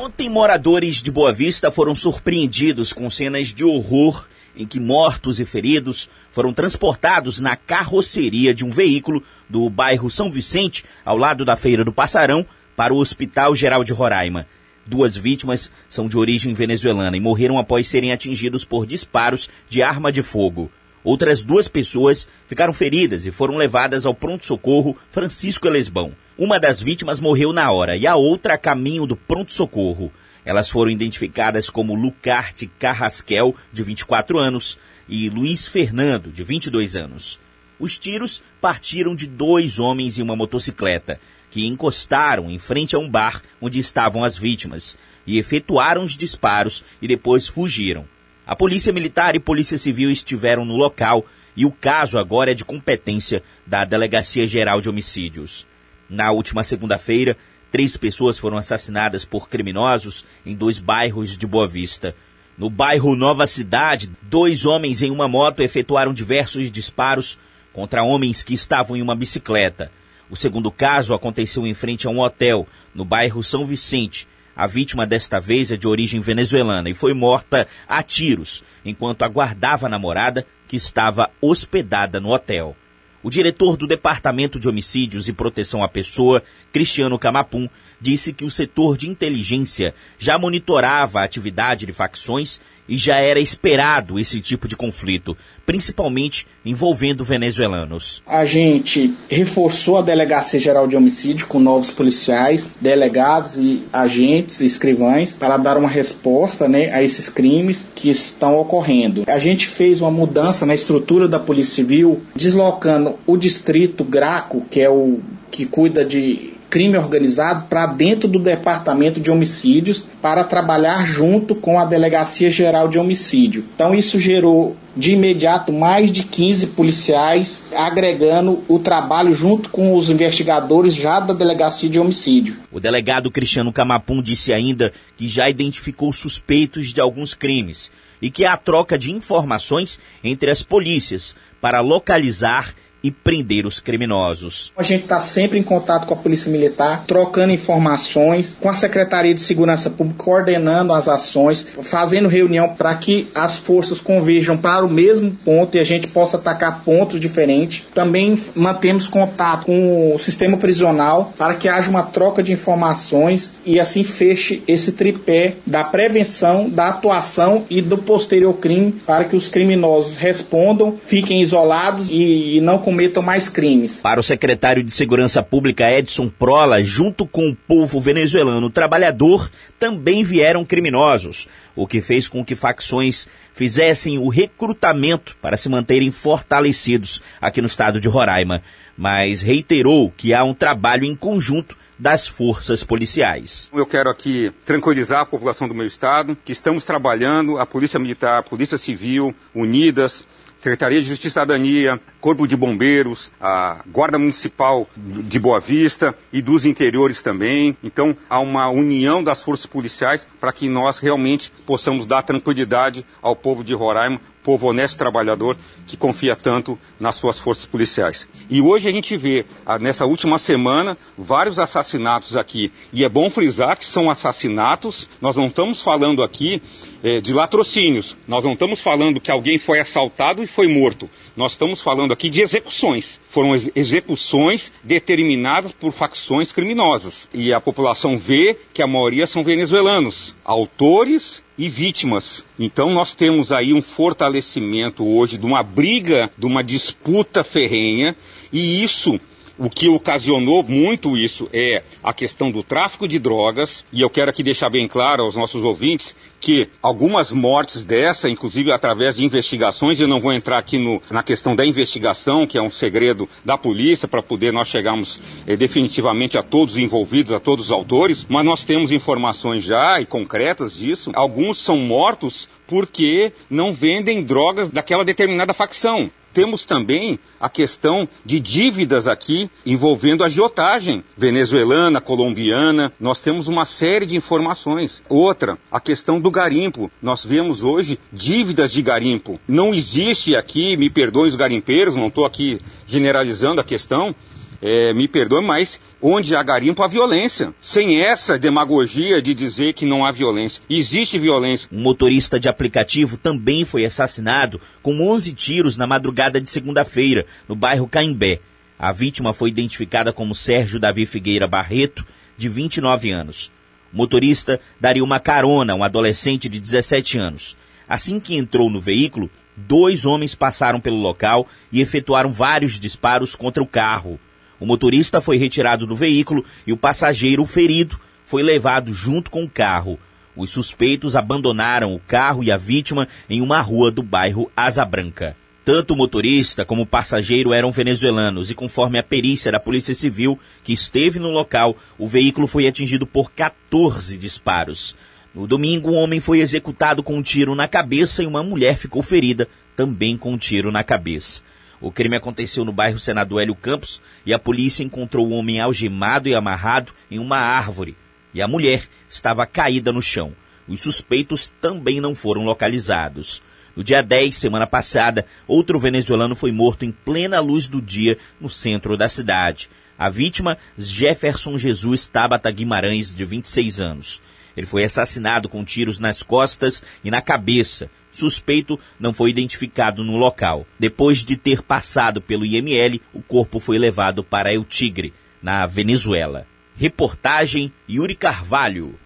Ontem, 0.00 0.28
moradores 0.28 1.02
de 1.02 1.10
Boa 1.10 1.32
Vista 1.32 1.72
foram 1.72 1.92
surpreendidos 1.92 2.92
com 2.92 3.10
cenas 3.10 3.52
de 3.52 3.64
horror 3.64 4.28
em 4.56 4.64
que 4.64 4.78
mortos 4.78 5.40
e 5.40 5.44
feridos 5.44 6.08
foram 6.30 6.52
transportados 6.52 7.40
na 7.40 7.56
carroceria 7.56 8.54
de 8.54 8.64
um 8.64 8.70
veículo 8.70 9.20
do 9.48 9.68
bairro 9.68 10.08
São 10.08 10.30
Vicente, 10.30 10.84
ao 11.04 11.16
lado 11.16 11.44
da 11.44 11.56
Feira 11.56 11.84
do 11.84 11.92
Passarão, 11.92 12.46
para 12.76 12.94
o 12.94 12.98
Hospital 12.98 13.56
Geral 13.56 13.82
de 13.82 13.92
Roraima. 13.92 14.46
Duas 14.86 15.16
vítimas 15.16 15.72
são 15.88 16.06
de 16.06 16.16
origem 16.16 16.54
venezuelana 16.54 17.16
e 17.16 17.20
morreram 17.20 17.58
após 17.58 17.88
serem 17.88 18.12
atingidos 18.12 18.64
por 18.64 18.86
disparos 18.86 19.50
de 19.68 19.82
arma 19.82 20.12
de 20.12 20.22
fogo. 20.22 20.70
Outras 21.02 21.42
duas 21.42 21.66
pessoas 21.66 22.28
ficaram 22.46 22.72
feridas 22.72 23.26
e 23.26 23.32
foram 23.32 23.56
levadas 23.56 24.06
ao 24.06 24.14
pronto-socorro 24.14 24.96
Francisco 25.10 25.66
Elesbão. 25.66 26.12
Uma 26.38 26.60
das 26.60 26.80
vítimas 26.80 27.18
morreu 27.18 27.52
na 27.52 27.72
hora 27.72 27.96
e 27.96 28.06
a 28.06 28.14
outra 28.14 28.54
a 28.54 28.58
caminho 28.58 29.08
do 29.08 29.16
pronto-socorro. 29.16 30.12
Elas 30.44 30.70
foram 30.70 30.88
identificadas 30.88 31.68
como 31.68 31.96
Lucarte 31.96 32.70
Carrasquel, 32.78 33.56
de 33.72 33.82
24 33.82 34.38
anos, 34.38 34.78
e 35.08 35.28
Luiz 35.28 35.66
Fernando, 35.66 36.30
de 36.30 36.44
22 36.44 36.94
anos. 36.94 37.40
Os 37.76 37.98
tiros 37.98 38.40
partiram 38.60 39.16
de 39.16 39.26
dois 39.26 39.80
homens 39.80 40.16
em 40.16 40.22
uma 40.22 40.36
motocicleta, 40.36 41.18
que 41.50 41.66
encostaram 41.66 42.48
em 42.48 42.58
frente 42.60 42.94
a 42.94 43.00
um 43.00 43.10
bar 43.10 43.42
onde 43.60 43.80
estavam 43.80 44.22
as 44.22 44.38
vítimas, 44.38 44.96
e 45.26 45.40
efetuaram 45.40 46.04
os 46.04 46.16
disparos 46.16 46.84
e 47.02 47.08
depois 47.08 47.48
fugiram. 47.48 48.06
A 48.46 48.54
Polícia 48.54 48.92
Militar 48.92 49.34
e 49.34 49.40
Polícia 49.40 49.76
Civil 49.76 50.08
estiveram 50.08 50.64
no 50.64 50.76
local 50.76 51.26
e 51.56 51.66
o 51.66 51.72
caso 51.72 52.16
agora 52.16 52.52
é 52.52 52.54
de 52.54 52.64
competência 52.64 53.42
da 53.66 53.84
Delegacia 53.84 54.46
Geral 54.46 54.80
de 54.80 54.88
Homicídios. 54.88 55.66
Na 56.08 56.30
última 56.32 56.64
segunda-feira, 56.64 57.36
Três 57.70 57.98
pessoas 57.98 58.38
foram 58.38 58.56
assassinadas 58.56 59.26
por 59.26 59.48
criminosos 59.48 60.24
em 60.44 60.56
dois 60.56 60.78
bairros 60.78 61.36
de 61.36 61.46
Boa 61.46 61.68
Vista. 61.68 62.14
No 62.56 62.70
bairro 62.70 63.14
Nova 63.14 63.46
Cidade, 63.46 64.10
dois 64.22 64.64
homens 64.64 65.02
em 65.02 65.10
uma 65.10 65.28
moto 65.28 65.60
efetuaram 65.60 66.14
diversos 66.14 66.70
disparos 66.70 67.38
contra 67.70 68.02
homens 68.02 68.42
que 68.42 68.54
estavam 68.54 68.96
em 68.96 69.02
uma 69.02 69.14
bicicleta. 69.14 69.92
O 70.30 70.36
segundo 70.36 70.72
caso 70.72 71.12
aconteceu 71.12 71.66
em 71.66 71.74
frente 71.74 72.06
a 72.06 72.10
um 72.10 72.20
hotel, 72.20 72.66
no 72.94 73.04
bairro 73.04 73.44
São 73.44 73.66
Vicente. 73.66 74.26
A 74.56 74.66
vítima 74.66 75.06
desta 75.06 75.38
vez 75.38 75.70
é 75.70 75.76
de 75.76 75.86
origem 75.86 76.20
venezuelana 76.20 76.88
e 76.88 76.94
foi 76.94 77.12
morta 77.12 77.68
a 77.86 78.02
tiros, 78.02 78.64
enquanto 78.82 79.22
aguardava 79.22 79.86
a 79.86 79.90
namorada 79.90 80.46
que 80.66 80.76
estava 80.76 81.30
hospedada 81.40 82.18
no 82.18 82.32
hotel. 82.32 82.74
O 83.20 83.30
diretor 83.30 83.76
do 83.76 83.86
Departamento 83.86 84.60
de 84.60 84.68
Homicídios 84.68 85.26
e 85.26 85.32
Proteção 85.32 85.82
à 85.82 85.88
Pessoa, 85.88 86.42
Cristiano 86.72 87.18
Camapum, 87.18 87.68
disse 88.00 88.32
que 88.32 88.44
o 88.44 88.50
setor 88.50 88.96
de 88.96 89.08
inteligência 89.08 89.92
já 90.16 90.38
monitorava 90.38 91.20
a 91.20 91.24
atividade 91.24 91.84
de 91.84 91.92
facções 91.92 92.60
e 92.88 92.96
já 92.96 93.16
era 93.16 93.38
esperado 93.38 94.18
esse 94.18 94.40
tipo 94.40 94.66
de 94.66 94.76
conflito, 94.76 95.36
principalmente 95.66 96.46
envolvendo 96.64 97.24
venezuelanos. 97.24 98.22
A 98.26 98.44
gente 98.44 99.14
reforçou 99.28 99.98
a 99.98 100.02
Delegacia 100.02 100.58
Geral 100.58 100.86
de 100.86 100.96
Homicídio 100.96 101.46
com 101.46 101.58
novos 101.58 101.90
policiais, 101.90 102.70
delegados 102.80 103.58
e 103.58 103.84
agentes, 103.92 104.60
escrivães, 104.60 105.36
para 105.36 105.56
dar 105.56 105.76
uma 105.76 105.88
resposta 105.88 106.68
né, 106.68 106.92
a 106.92 107.02
esses 107.02 107.28
crimes 107.28 107.86
que 107.94 108.08
estão 108.08 108.58
ocorrendo. 108.58 109.24
A 109.26 109.38
gente 109.38 109.66
fez 109.66 110.00
uma 110.00 110.10
mudança 110.10 110.64
na 110.64 110.74
estrutura 110.74 111.28
da 111.28 111.38
Polícia 111.38 111.74
Civil, 111.74 112.22
deslocando 112.34 113.18
o 113.26 113.36
distrito 113.36 114.04
Graco, 114.04 114.64
que 114.70 114.80
é 114.80 114.88
o 114.88 115.20
que 115.50 115.66
cuida 115.66 116.04
de 116.04 116.57
crime 116.70 116.98
organizado 116.98 117.66
para 117.68 117.86
dentro 117.86 118.28
do 118.28 118.38
Departamento 118.38 119.20
de 119.20 119.30
Homicídios 119.30 120.04
para 120.20 120.44
trabalhar 120.44 121.04
junto 121.04 121.54
com 121.54 121.78
a 121.78 121.84
Delegacia 121.84 122.50
Geral 122.50 122.88
de 122.88 122.98
Homicídio. 122.98 123.64
Então 123.74 123.94
isso 123.94 124.18
gerou 124.18 124.76
de 124.96 125.12
imediato 125.12 125.72
mais 125.72 126.10
de 126.10 126.24
15 126.24 126.68
policiais 126.68 127.62
agregando 127.74 128.64
o 128.68 128.78
trabalho 128.78 129.32
junto 129.34 129.70
com 129.70 129.94
os 129.94 130.10
investigadores 130.10 130.94
já 130.94 131.20
da 131.20 131.32
Delegacia 131.32 131.88
de 131.88 131.98
Homicídio. 131.98 132.56
O 132.72 132.80
delegado 132.80 133.30
Cristiano 133.30 133.72
Camapum 133.72 134.22
disse 134.22 134.52
ainda 134.52 134.92
que 135.16 135.28
já 135.28 135.48
identificou 135.48 136.12
suspeitos 136.12 136.92
de 136.92 137.00
alguns 137.00 137.32
crimes 137.32 137.90
e 138.20 138.30
que 138.30 138.44
há 138.44 138.56
troca 138.56 138.98
de 138.98 139.12
informações 139.12 140.00
entre 140.22 140.50
as 140.50 140.62
polícias 140.62 141.36
para 141.60 141.80
localizar 141.80 142.74
e 143.02 143.10
prender 143.10 143.66
os 143.66 143.80
criminosos. 143.80 144.72
A 144.76 144.82
gente 144.82 145.04
está 145.04 145.20
sempre 145.20 145.58
em 145.58 145.62
contato 145.62 146.06
com 146.06 146.14
a 146.14 146.16
Polícia 146.16 146.50
Militar, 146.50 147.04
trocando 147.06 147.52
informações, 147.52 148.56
com 148.60 148.68
a 148.68 148.74
Secretaria 148.74 149.34
de 149.34 149.40
Segurança 149.40 149.88
Pública, 149.90 150.24
coordenando 150.24 150.92
as 150.92 151.08
ações, 151.08 151.66
fazendo 151.82 152.28
reunião 152.28 152.70
para 152.70 152.94
que 152.94 153.28
as 153.34 153.58
forças 153.58 154.00
converjam 154.00 154.56
para 154.56 154.84
o 154.84 154.90
mesmo 154.90 155.30
ponto 155.44 155.76
e 155.76 155.80
a 155.80 155.84
gente 155.84 156.06
possa 156.08 156.36
atacar 156.36 156.82
pontos 156.84 157.20
diferentes. 157.20 157.84
Também 157.94 158.36
mantemos 158.54 159.06
contato 159.06 159.66
com 159.66 160.14
o 160.14 160.18
sistema 160.18 160.56
prisional 160.56 161.32
para 161.36 161.54
que 161.54 161.68
haja 161.68 161.90
uma 161.90 162.02
troca 162.02 162.42
de 162.42 162.52
informações 162.52 163.52
e 163.64 163.78
assim 163.78 164.02
feche 164.02 164.62
esse 164.66 164.92
tripé 164.92 165.56
da 165.66 165.84
prevenção, 165.84 166.68
da 166.68 166.88
atuação 166.88 167.64
e 167.70 167.80
do 167.80 167.98
posterior 167.98 168.54
crime 168.54 168.92
para 169.06 169.24
que 169.24 169.36
os 169.36 169.48
criminosos 169.48 170.16
respondam, 170.16 170.98
fiquem 171.02 171.40
isolados 171.40 172.08
e 172.10 172.60
não 172.60 172.78
cometam 172.88 173.22
mais 173.22 173.50
crimes. 173.50 174.00
Para 174.00 174.18
o 174.18 174.22
secretário 174.22 174.82
de 174.82 174.90
Segurança 174.90 175.42
Pública 175.42 175.92
Edson 175.92 176.30
Prola, 176.30 176.82
junto 176.82 177.26
com 177.26 177.50
o 177.50 177.54
povo 177.54 178.00
venezuelano 178.00 178.70
trabalhador, 178.70 179.50
também 179.78 180.24
vieram 180.24 180.64
criminosos, 180.64 181.46
o 181.76 181.86
que 181.86 182.00
fez 182.00 182.28
com 182.28 182.42
que 182.42 182.54
facções 182.54 183.28
fizessem 183.52 184.16
o 184.16 184.30
recrutamento 184.30 185.36
para 185.42 185.58
se 185.58 185.68
manterem 185.68 186.10
fortalecidos 186.10 187.20
aqui 187.38 187.60
no 187.60 187.66
estado 187.66 188.00
de 188.00 188.08
Roraima, 188.08 188.62
mas 188.96 189.42
reiterou 189.42 190.10
que 190.10 190.32
há 190.32 190.42
um 190.42 190.54
trabalho 190.54 191.04
em 191.04 191.14
conjunto 191.14 191.76
das 191.98 192.26
forças 192.26 192.84
policiais. 192.84 193.68
Eu 193.74 193.84
quero 193.84 194.08
aqui 194.08 194.50
tranquilizar 194.64 195.20
a 195.20 195.26
população 195.26 195.68
do 195.68 195.74
meu 195.74 195.86
estado 195.86 196.38
que 196.42 196.52
estamos 196.52 196.84
trabalhando, 196.84 197.58
a 197.58 197.66
Polícia 197.66 197.98
Militar, 197.98 198.38
a 198.38 198.42
Polícia 198.42 198.78
Civil, 198.78 199.34
unidas, 199.54 200.24
Secretaria 200.58 201.00
de 201.00 201.06
Justiça 201.08 201.28
e 201.28 201.30
Cidadania, 201.30 202.00
Corpo 202.20 202.46
de 202.46 202.56
Bombeiros, 202.56 203.30
a 203.40 203.80
Guarda 203.86 204.18
Municipal 204.18 204.88
de 204.96 205.38
Boa 205.38 205.60
Vista 205.60 206.14
e 206.32 206.42
dos 206.42 206.66
interiores 206.66 207.22
também. 207.22 207.76
Então, 207.82 208.16
há 208.28 208.40
uma 208.40 208.68
união 208.68 209.22
das 209.22 209.40
forças 209.40 209.66
policiais 209.66 210.26
para 210.40 210.52
que 210.52 210.68
nós 210.68 210.98
realmente 210.98 211.52
possamos 211.64 212.06
dar 212.06 212.22
tranquilidade 212.22 213.06
ao 213.22 213.36
povo 213.36 213.62
de 213.62 213.72
Roraima, 213.72 214.20
povo 214.48 214.68
honesto 214.68 214.96
trabalhador 214.96 215.58
que 215.86 215.94
confia 215.94 216.34
tanto 216.34 216.78
nas 216.98 217.16
suas 217.16 217.38
forças 217.38 217.66
policiais. 217.66 218.26
E 218.48 218.62
hoje 218.62 218.88
a 218.88 218.90
gente 218.90 219.14
vê, 219.14 219.44
nessa 219.78 220.06
última 220.06 220.38
semana, 220.38 220.96
vários 221.18 221.58
assassinatos 221.58 222.34
aqui. 222.34 222.72
E 222.90 223.04
é 223.04 223.10
bom 223.10 223.28
frisar 223.28 223.76
que 223.76 223.84
são 223.84 224.08
assassinatos, 224.08 225.06
nós 225.20 225.36
não 225.36 225.48
estamos 225.48 225.82
falando 225.82 226.22
aqui 226.22 226.62
é, 227.04 227.20
de 227.20 227.34
latrocínios, 227.34 228.16
nós 228.26 228.42
não 228.42 228.54
estamos 228.54 228.80
falando 228.80 229.20
que 229.20 229.30
alguém 229.30 229.58
foi 229.58 229.80
assaltado 229.80 230.42
e 230.42 230.46
foi 230.46 230.66
morto. 230.66 231.10
Nós 231.38 231.52
estamos 231.52 231.80
falando 231.80 232.12
aqui 232.12 232.28
de 232.28 232.42
execuções. 232.42 233.20
Foram 233.28 233.54
ex 233.54 233.70
execuções 233.76 234.72
determinadas 234.82 235.70
por 235.70 235.92
facções 235.92 236.50
criminosas. 236.50 237.28
E 237.32 237.52
a 237.52 237.60
população 237.60 238.18
vê 238.18 238.58
que 238.74 238.82
a 238.82 238.88
maioria 238.88 239.24
são 239.24 239.44
venezuelanos, 239.44 240.34
autores 240.44 241.40
e 241.56 241.68
vítimas. 241.68 242.44
Então 242.58 242.90
nós 242.90 243.14
temos 243.14 243.52
aí 243.52 243.72
um 243.72 243.80
fortalecimento 243.80 245.06
hoje 245.06 245.38
de 245.38 245.46
uma 245.46 245.62
briga, 245.62 246.28
de 246.36 246.44
uma 246.44 246.64
disputa 246.64 247.44
ferrenha, 247.44 248.16
e 248.52 248.82
isso 248.82 249.20
o 249.58 249.68
que 249.68 249.88
ocasionou 249.88 250.62
muito 250.62 251.16
isso 251.16 251.48
é 251.52 251.82
a 252.02 252.12
questão 252.12 252.50
do 252.50 252.62
tráfico 252.62 253.08
de 253.08 253.18
drogas, 253.18 253.84
e 253.92 254.00
eu 254.00 254.08
quero 254.08 254.30
aqui 254.30 254.42
deixar 254.42 254.70
bem 254.70 254.86
claro 254.86 255.24
aos 255.24 255.34
nossos 255.34 255.64
ouvintes 255.64 256.14
que 256.40 256.68
algumas 256.80 257.32
mortes 257.32 257.84
dessa, 257.84 258.28
inclusive 258.28 258.70
através 258.70 259.16
de 259.16 259.24
investigações, 259.24 260.00
eu 260.00 260.06
não 260.06 260.20
vou 260.20 260.32
entrar 260.32 260.58
aqui 260.58 260.78
no, 260.78 261.02
na 261.10 261.22
questão 261.22 261.56
da 261.56 261.66
investigação, 261.66 262.46
que 262.46 262.56
é 262.56 262.62
um 262.62 262.70
segredo 262.70 263.28
da 263.44 263.58
polícia, 263.58 264.06
para 264.06 264.22
poder 264.22 264.52
nós 264.52 264.68
chegarmos 264.68 265.20
eh, 265.46 265.56
definitivamente 265.56 266.38
a 266.38 266.42
todos 266.42 266.74
os 266.74 266.80
envolvidos, 266.80 267.32
a 267.32 267.40
todos 267.40 267.66
os 267.66 267.72
autores, 267.72 268.24
mas 268.28 268.44
nós 268.44 268.64
temos 268.64 268.92
informações 268.92 269.64
já 269.64 270.00
e 270.00 270.06
concretas 270.06 270.74
disso. 270.74 271.10
Alguns 271.14 271.58
são 271.58 271.76
mortos 271.78 272.48
porque 272.66 273.32
não 273.50 273.72
vendem 273.72 274.22
drogas 274.22 274.68
daquela 274.70 275.04
determinada 275.04 275.52
facção. 275.52 276.10
Temos 276.32 276.64
também 276.64 277.18
a 277.40 277.48
questão 277.48 278.08
de 278.24 278.38
dívidas 278.38 279.08
aqui 279.08 279.50
envolvendo 279.64 280.24
agiotagem 280.24 281.02
venezuelana, 281.16 282.00
colombiana. 282.00 282.92
Nós 283.00 283.20
temos 283.20 283.48
uma 283.48 283.64
série 283.64 284.06
de 284.06 284.16
informações. 284.16 285.02
Outra, 285.08 285.58
a 285.70 285.80
questão 285.80 286.20
do 286.20 286.30
garimpo. 286.30 286.90
Nós 287.02 287.24
vemos 287.24 287.62
hoje 287.62 287.98
dívidas 288.12 288.72
de 288.72 288.82
garimpo. 288.82 289.40
Não 289.48 289.74
existe 289.74 290.36
aqui, 290.36 290.76
me 290.76 290.90
perdoem 290.90 291.28
os 291.28 291.36
garimpeiros, 291.36 291.96
não 291.96 292.08
estou 292.08 292.24
aqui 292.24 292.60
generalizando 292.86 293.60
a 293.60 293.64
questão, 293.64 294.14
é, 294.60 294.92
me 294.92 295.06
perdoe, 295.06 295.42
mas 295.42 295.80
onde 296.02 296.34
há 296.34 296.42
garimpo 296.42 296.82
há 296.82 296.86
violência. 296.86 297.54
Sem 297.60 298.00
essa 298.00 298.38
demagogia 298.38 299.22
de 299.22 299.34
dizer 299.34 299.72
que 299.72 299.86
não 299.86 300.04
há 300.04 300.10
violência. 300.10 300.62
Existe 300.68 301.18
violência. 301.18 301.68
Um 301.72 301.80
motorista 301.80 302.38
de 302.38 302.48
aplicativo 302.48 303.16
também 303.16 303.64
foi 303.64 303.84
assassinado 303.84 304.60
com 304.82 305.08
11 305.08 305.32
tiros 305.32 305.76
na 305.76 305.86
madrugada 305.86 306.40
de 306.40 306.50
segunda-feira, 306.50 307.26
no 307.48 307.54
bairro 307.54 307.88
Caimbé. 307.88 308.40
A 308.78 308.92
vítima 308.92 309.32
foi 309.32 309.50
identificada 309.50 310.12
como 310.12 310.34
Sérgio 310.34 310.78
Davi 310.78 311.04
Figueira 311.04 311.48
Barreto, 311.48 312.06
de 312.36 312.48
29 312.48 313.10
anos. 313.10 313.50
O 313.92 313.96
motorista 313.96 314.60
daria 314.80 315.02
uma 315.02 315.18
carona 315.18 315.72
a 315.72 315.76
um 315.76 315.82
adolescente 315.82 316.48
de 316.48 316.60
17 316.60 317.18
anos. 317.18 317.56
Assim 317.88 318.20
que 318.20 318.36
entrou 318.36 318.70
no 318.70 318.80
veículo, 318.80 319.30
dois 319.56 320.04
homens 320.04 320.34
passaram 320.34 320.78
pelo 320.78 320.98
local 320.98 321.48
e 321.72 321.80
efetuaram 321.80 322.30
vários 322.32 322.78
disparos 322.78 323.34
contra 323.34 323.62
o 323.62 323.66
carro. 323.66 324.20
O 324.60 324.66
motorista 324.66 325.20
foi 325.20 325.38
retirado 325.38 325.86
do 325.86 325.94
veículo 325.94 326.44
e 326.66 326.72
o 326.72 326.76
passageiro 326.76 327.44
ferido 327.44 327.98
foi 328.24 328.42
levado 328.42 328.92
junto 328.92 329.30
com 329.30 329.44
o 329.44 329.48
carro. 329.48 329.98
Os 330.36 330.50
suspeitos 330.50 331.16
abandonaram 331.16 331.94
o 331.94 331.98
carro 331.98 332.44
e 332.44 332.50
a 332.50 332.56
vítima 332.56 333.08
em 333.28 333.40
uma 333.40 333.60
rua 333.60 333.90
do 333.90 334.02
bairro 334.02 334.50
Asa 334.56 334.84
Branca. 334.84 335.36
Tanto 335.64 335.92
o 335.92 335.96
motorista 335.96 336.64
como 336.64 336.82
o 336.82 336.86
passageiro 336.86 337.52
eram 337.52 337.70
venezuelanos 337.70 338.50
e, 338.50 338.54
conforme 338.54 338.98
a 338.98 339.02
perícia 339.02 339.52
da 339.52 339.60
Polícia 339.60 339.94
Civil 339.94 340.38
que 340.64 340.72
esteve 340.72 341.18
no 341.18 341.30
local, 341.30 341.76
o 341.98 342.06
veículo 342.06 342.46
foi 342.46 342.66
atingido 342.66 343.06
por 343.06 343.30
14 343.32 344.16
disparos. 344.16 344.96
No 345.34 345.46
domingo, 345.46 345.90
um 345.90 345.96
homem 345.96 346.20
foi 346.20 346.40
executado 346.40 347.02
com 347.02 347.16
um 347.16 347.22
tiro 347.22 347.54
na 347.54 347.68
cabeça 347.68 348.22
e 348.22 348.26
uma 348.26 348.42
mulher 348.42 348.76
ficou 348.76 349.02
ferida, 349.02 349.46
também 349.76 350.16
com 350.16 350.32
um 350.32 350.38
tiro 350.38 350.72
na 350.72 350.82
cabeça. 350.82 351.42
O 351.80 351.92
crime 351.92 352.16
aconteceu 352.16 352.64
no 352.64 352.72
bairro 352.72 352.98
Senador 352.98 353.40
Hélio 353.40 353.54
Campos 353.54 354.02
e 354.26 354.34
a 354.34 354.38
polícia 354.38 354.82
encontrou 354.82 355.28
o 355.28 355.32
homem 355.32 355.60
algemado 355.60 356.28
e 356.28 356.34
amarrado 356.34 356.92
em 357.10 357.18
uma 357.18 357.38
árvore 357.38 357.96
e 358.32 358.42
a 358.42 358.48
mulher 358.48 358.88
estava 359.08 359.46
caída 359.46 359.92
no 359.92 360.02
chão. 360.02 360.32
Os 360.66 360.80
suspeitos 360.80 361.52
também 361.60 362.00
não 362.00 362.14
foram 362.14 362.44
localizados. 362.44 363.42
No 363.74 363.82
dia 363.82 364.02
10, 364.02 364.34
semana 364.34 364.66
passada, 364.66 365.24
outro 365.46 365.78
venezuelano 365.78 366.34
foi 366.34 366.52
morto 366.52 366.84
em 366.84 366.92
plena 366.92 367.40
luz 367.40 367.68
do 367.68 367.80
dia 367.80 368.18
no 368.40 368.50
centro 368.50 368.96
da 368.96 369.08
cidade. 369.08 369.70
A 369.98 370.08
vítima, 370.08 370.58
Jefferson 370.76 371.56
Jesus 371.56 372.06
Tabata 372.06 372.50
Guimarães, 372.50 373.14
de 373.14 373.24
26 373.24 373.80
anos. 373.80 374.22
Ele 374.56 374.66
foi 374.66 374.84
assassinado 374.84 375.48
com 375.48 375.64
tiros 375.64 375.98
nas 375.98 376.22
costas 376.22 376.82
e 377.02 377.10
na 377.10 377.22
cabeça. 377.22 377.90
Suspeito 378.18 378.78
não 378.98 379.12
foi 379.12 379.30
identificado 379.30 380.02
no 380.02 380.16
local. 380.16 380.66
Depois 380.78 381.24
de 381.24 381.36
ter 381.36 381.62
passado 381.62 382.20
pelo 382.20 382.44
IML, 382.44 383.00
o 383.12 383.22
corpo 383.22 383.60
foi 383.60 383.78
levado 383.78 384.24
para 384.24 384.52
El 384.52 384.64
Tigre, 384.64 385.12
na 385.42 385.66
Venezuela. 385.66 386.46
Reportagem 386.76 387.72
Yuri 387.88 388.14
Carvalho. 388.14 388.98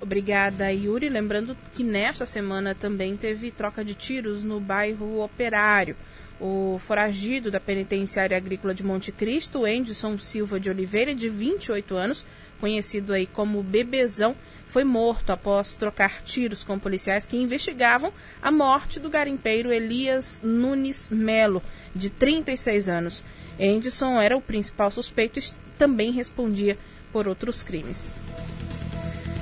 Obrigada, 0.00 0.72
Yuri. 0.72 1.08
Lembrando 1.08 1.56
que 1.74 1.84
nesta 1.84 2.24
semana 2.24 2.74
também 2.74 3.16
teve 3.16 3.50
troca 3.50 3.84
de 3.84 3.94
tiros 3.94 4.42
no 4.42 4.58
bairro 4.58 5.22
Operário. 5.22 5.96
O 6.40 6.80
foragido 6.86 7.50
da 7.50 7.60
penitenciária 7.60 8.36
agrícola 8.36 8.74
de 8.74 8.82
Monte 8.82 9.12
Cristo, 9.12 9.66
Anderson 9.66 10.16
Silva 10.16 10.58
de 10.58 10.70
Oliveira, 10.70 11.14
de 11.14 11.28
28 11.28 11.94
anos, 11.94 12.24
conhecido 12.58 13.12
aí 13.12 13.26
como 13.26 13.62
Bebezão, 13.62 14.34
foi 14.70 14.84
morto 14.84 15.30
após 15.30 15.74
trocar 15.74 16.22
tiros 16.22 16.62
com 16.64 16.78
policiais 16.78 17.26
que 17.26 17.36
investigavam 17.36 18.12
a 18.40 18.50
morte 18.50 19.00
do 19.00 19.10
garimpeiro 19.10 19.72
Elias 19.72 20.40
Nunes 20.44 21.08
Melo, 21.10 21.62
de 21.94 22.08
36 22.08 22.88
anos. 22.88 23.24
Anderson 23.60 24.20
era 24.20 24.36
o 24.36 24.40
principal 24.40 24.90
suspeito 24.90 25.38
e 25.38 25.42
também 25.76 26.12
respondia 26.12 26.78
por 27.12 27.26
outros 27.26 27.62
crimes. 27.62 28.14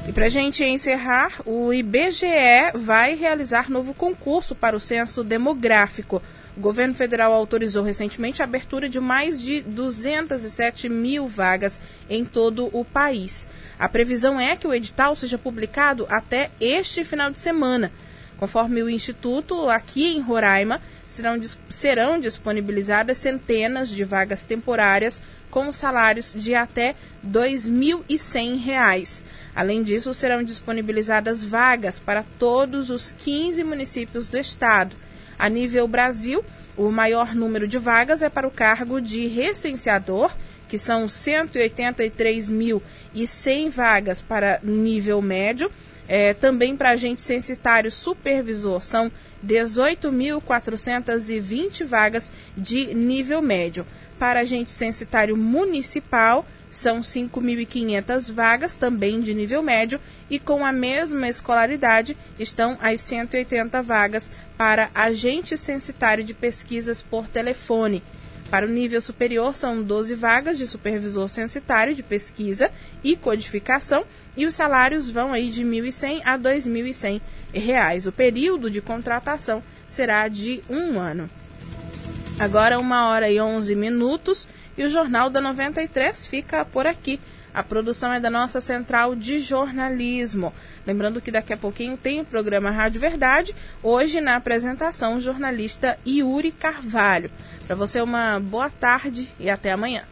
E 0.08 0.12
para 0.12 0.30
gente 0.30 0.64
encerrar, 0.64 1.42
o 1.44 1.70
IBGE 1.70 2.72
vai 2.74 3.14
realizar 3.14 3.70
novo 3.70 3.92
concurso 3.92 4.54
para 4.54 4.74
o 4.74 4.80
censo 4.80 5.22
demográfico. 5.22 6.22
O 6.58 6.60
governo 6.60 6.92
federal 6.92 7.32
autorizou 7.32 7.84
recentemente 7.84 8.42
a 8.42 8.44
abertura 8.44 8.88
de 8.88 8.98
mais 8.98 9.40
de 9.40 9.60
207 9.60 10.88
mil 10.88 11.28
vagas 11.28 11.80
em 12.10 12.24
todo 12.24 12.68
o 12.76 12.84
país. 12.84 13.46
A 13.78 13.88
previsão 13.88 14.40
é 14.40 14.56
que 14.56 14.66
o 14.66 14.74
edital 14.74 15.14
seja 15.14 15.38
publicado 15.38 16.04
até 16.10 16.50
este 16.60 17.04
final 17.04 17.30
de 17.30 17.38
semana. 17.38 17.92
Conforme 18.38 18.82
o 18.82 18.90
Instituto, 18.90 19.70
aqui 19.70 20.08
em 20.08 20.20
Roraima, 20.20 20.82
serão, 21.06 21.40
serão 21.68 22.18
disponibilizadas 22.18 23.18
centenas 23.18 23.88
de 23.88 24.02
vagas 24.02 24.44
temporárias 24.44 25.22
com 25.52 25.70
salários 25.70 26.34
de 26.34 26.56
até 26.56 26.96
R$ 27.22 27.30
2.100. 27.30 29.22
Além 29.54 29.84
disso, 29.84 30.12
serão 30.12 30.42
disponibilizadas 30.42 31.44
vagas 31.44 32.00
para 32.00 32.24
todos 32.36 32.90
os 32.90 33.12
15 33.12 33.62
municípios 33.62 34.26
do 34.26 34.36
estado. 34.36 34.96
A 35.38 35.48
nível 35.48 35.86
Brasil, 35.86 36.44
o 36.76 36.90
maior 36.90 37.32
número 37.34 37.68
de 37.68 37.78
vagas 37.78 38.22
é 38.22 38.28
para 38.28 38.46
o 38.46 38.50
cargo 38.50 39.00
de 39.00 39.26
recenseador, 39.26 40.34
que 40.68 40.76
são 40.76 41.06
183.100 41.06 43.70
vagas 43.70 44.20
para 44.20 44.60
nível 44.62 45.22
médio. 45.22 45.70
É, 46.06 46.32
também 46.32 46.76
para 46.76 46.90
agente 46.90 47.20
censitário 47.20 47.90
supervisor, 47.92 48.82
são 48.82 49.12
18.420 49.46 51.84
vagas 51.84 52.32
de 52.56 52.94
nível 52.94 53.42
médio. 53.42 53.84
Para 54.18 54.40
agente 54.40 54.70
censitário 54.70 55.36
municipal, 55.36 56.46
são 56.70 57.00
5.500 57.00 58.32
vagas, 58.32 58.76
também 58.76 59.20
de 59.20 59.34
nível 59.34 59.62
médio, 59.62 60.00
e 60.30 60.38
com 60.38 60.64
a 60.64 60.72
mesma 60.72 61.28
escolaridade 61.28 62.16
estão 62.38 62.76
as 62.80 63.00
180 63.00 63.82
vagas 63.82 64.30
para 64.56 64.90
agente 64.94 65.56
censitário 65.56 66.24
de 66.24 66.34
pesquisas 66.34 67.02
por 67.02 67.28
telefone. 67.28 68.02
Para 68.50 68.64
o 68.64 68.68
nível 68.68 69.00
superior, 69.02 69.54
são 69.54 69.82
12 69.82 70.14
vagas 70.14 70.56
de 70.56 70.66
supervisor 70.66 71.28
censitário 71.28 71.94
de 71.94 72.02
pesquisa 72.02 72.70
e 73.04 73.14
codificação, 73.14 74.04
e 74.36 74.46
os 74.46 74.54
salários 74.54 75.10
vão 75.10 75.32
aí 75.32 75.50
de 75.50 75.62
R$ 75.62 75.82
1.100 75.82 76.22
a 76.24 76.32
R$ 76.32 76.38
2.100. 76.38 78.06
O 78.06 78.12
período 78.12 78.70
de 78.70 78.80
contratação 78.80 79.62
será 79.86 80.28
de 80.28 80.62
um 80.68 80.98
ano. 80.98 81.28
Agora, 82.38 82.78
uma 82.78 83.08
hora 83.08 83.28
e 83.28 83.40
11 83.40 83.74
minutos. 83.74 84.48
E 84.76 84.84
o 84.84 84.88
Jornal 84.88 85.28
da 85.28 85.40
93 85.40 86.28
fica 86.28 86.64
por 86.64 86.86
aqui. 86.86 87.18
A 87.58 87.62
produção 87.64 88.12
é 88.12 88.20
da 88.20 88.30
nossa 88.30 88.60
central 88.60 89.16
de 89.16 89.40
jornalismo. 89.40 90.54
Lembrando 90.86 91.20
que 91.20 91.32
daqui 91.32 91.52
a 91.52 91.56
pouquinho 91.56 91.96
tem 91.96 92.20
o 92.20 92.24
programa 92.24 92.70
Rádio 92.70 93.00
Verdade, 93.00 93.52
hoje 93.82 94.20
na 94.20 94.36
apresentação 94.36 95.16
o 95.16 95.20
jornalista 95.20 95.98
Yuri 96.06 96.52
Carvalho. 96.52 97.32
Para 97.66 97.74
você 97.74 98.00
uma 98.00 98.38
boa 98.38 98.70
tarde 98.70 99.28
e 99.40 99.50
até 99.50 99.72
amanhã. 99.72 100.02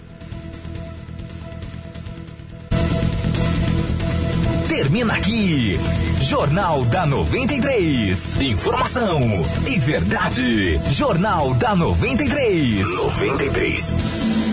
Termina 4.67 5.15
aqui. 5.15 5.79
Jornal 6.23 6.85
da 6.87 7.07
93. 7.07 8.41
Informação 8.41 9.21
e 9.69 9.79
verdade. 9.79 10.81
Jornal 10.93 11.55
da 11.55 11.77
93. 11.77 12.81
93. 12.81 14.46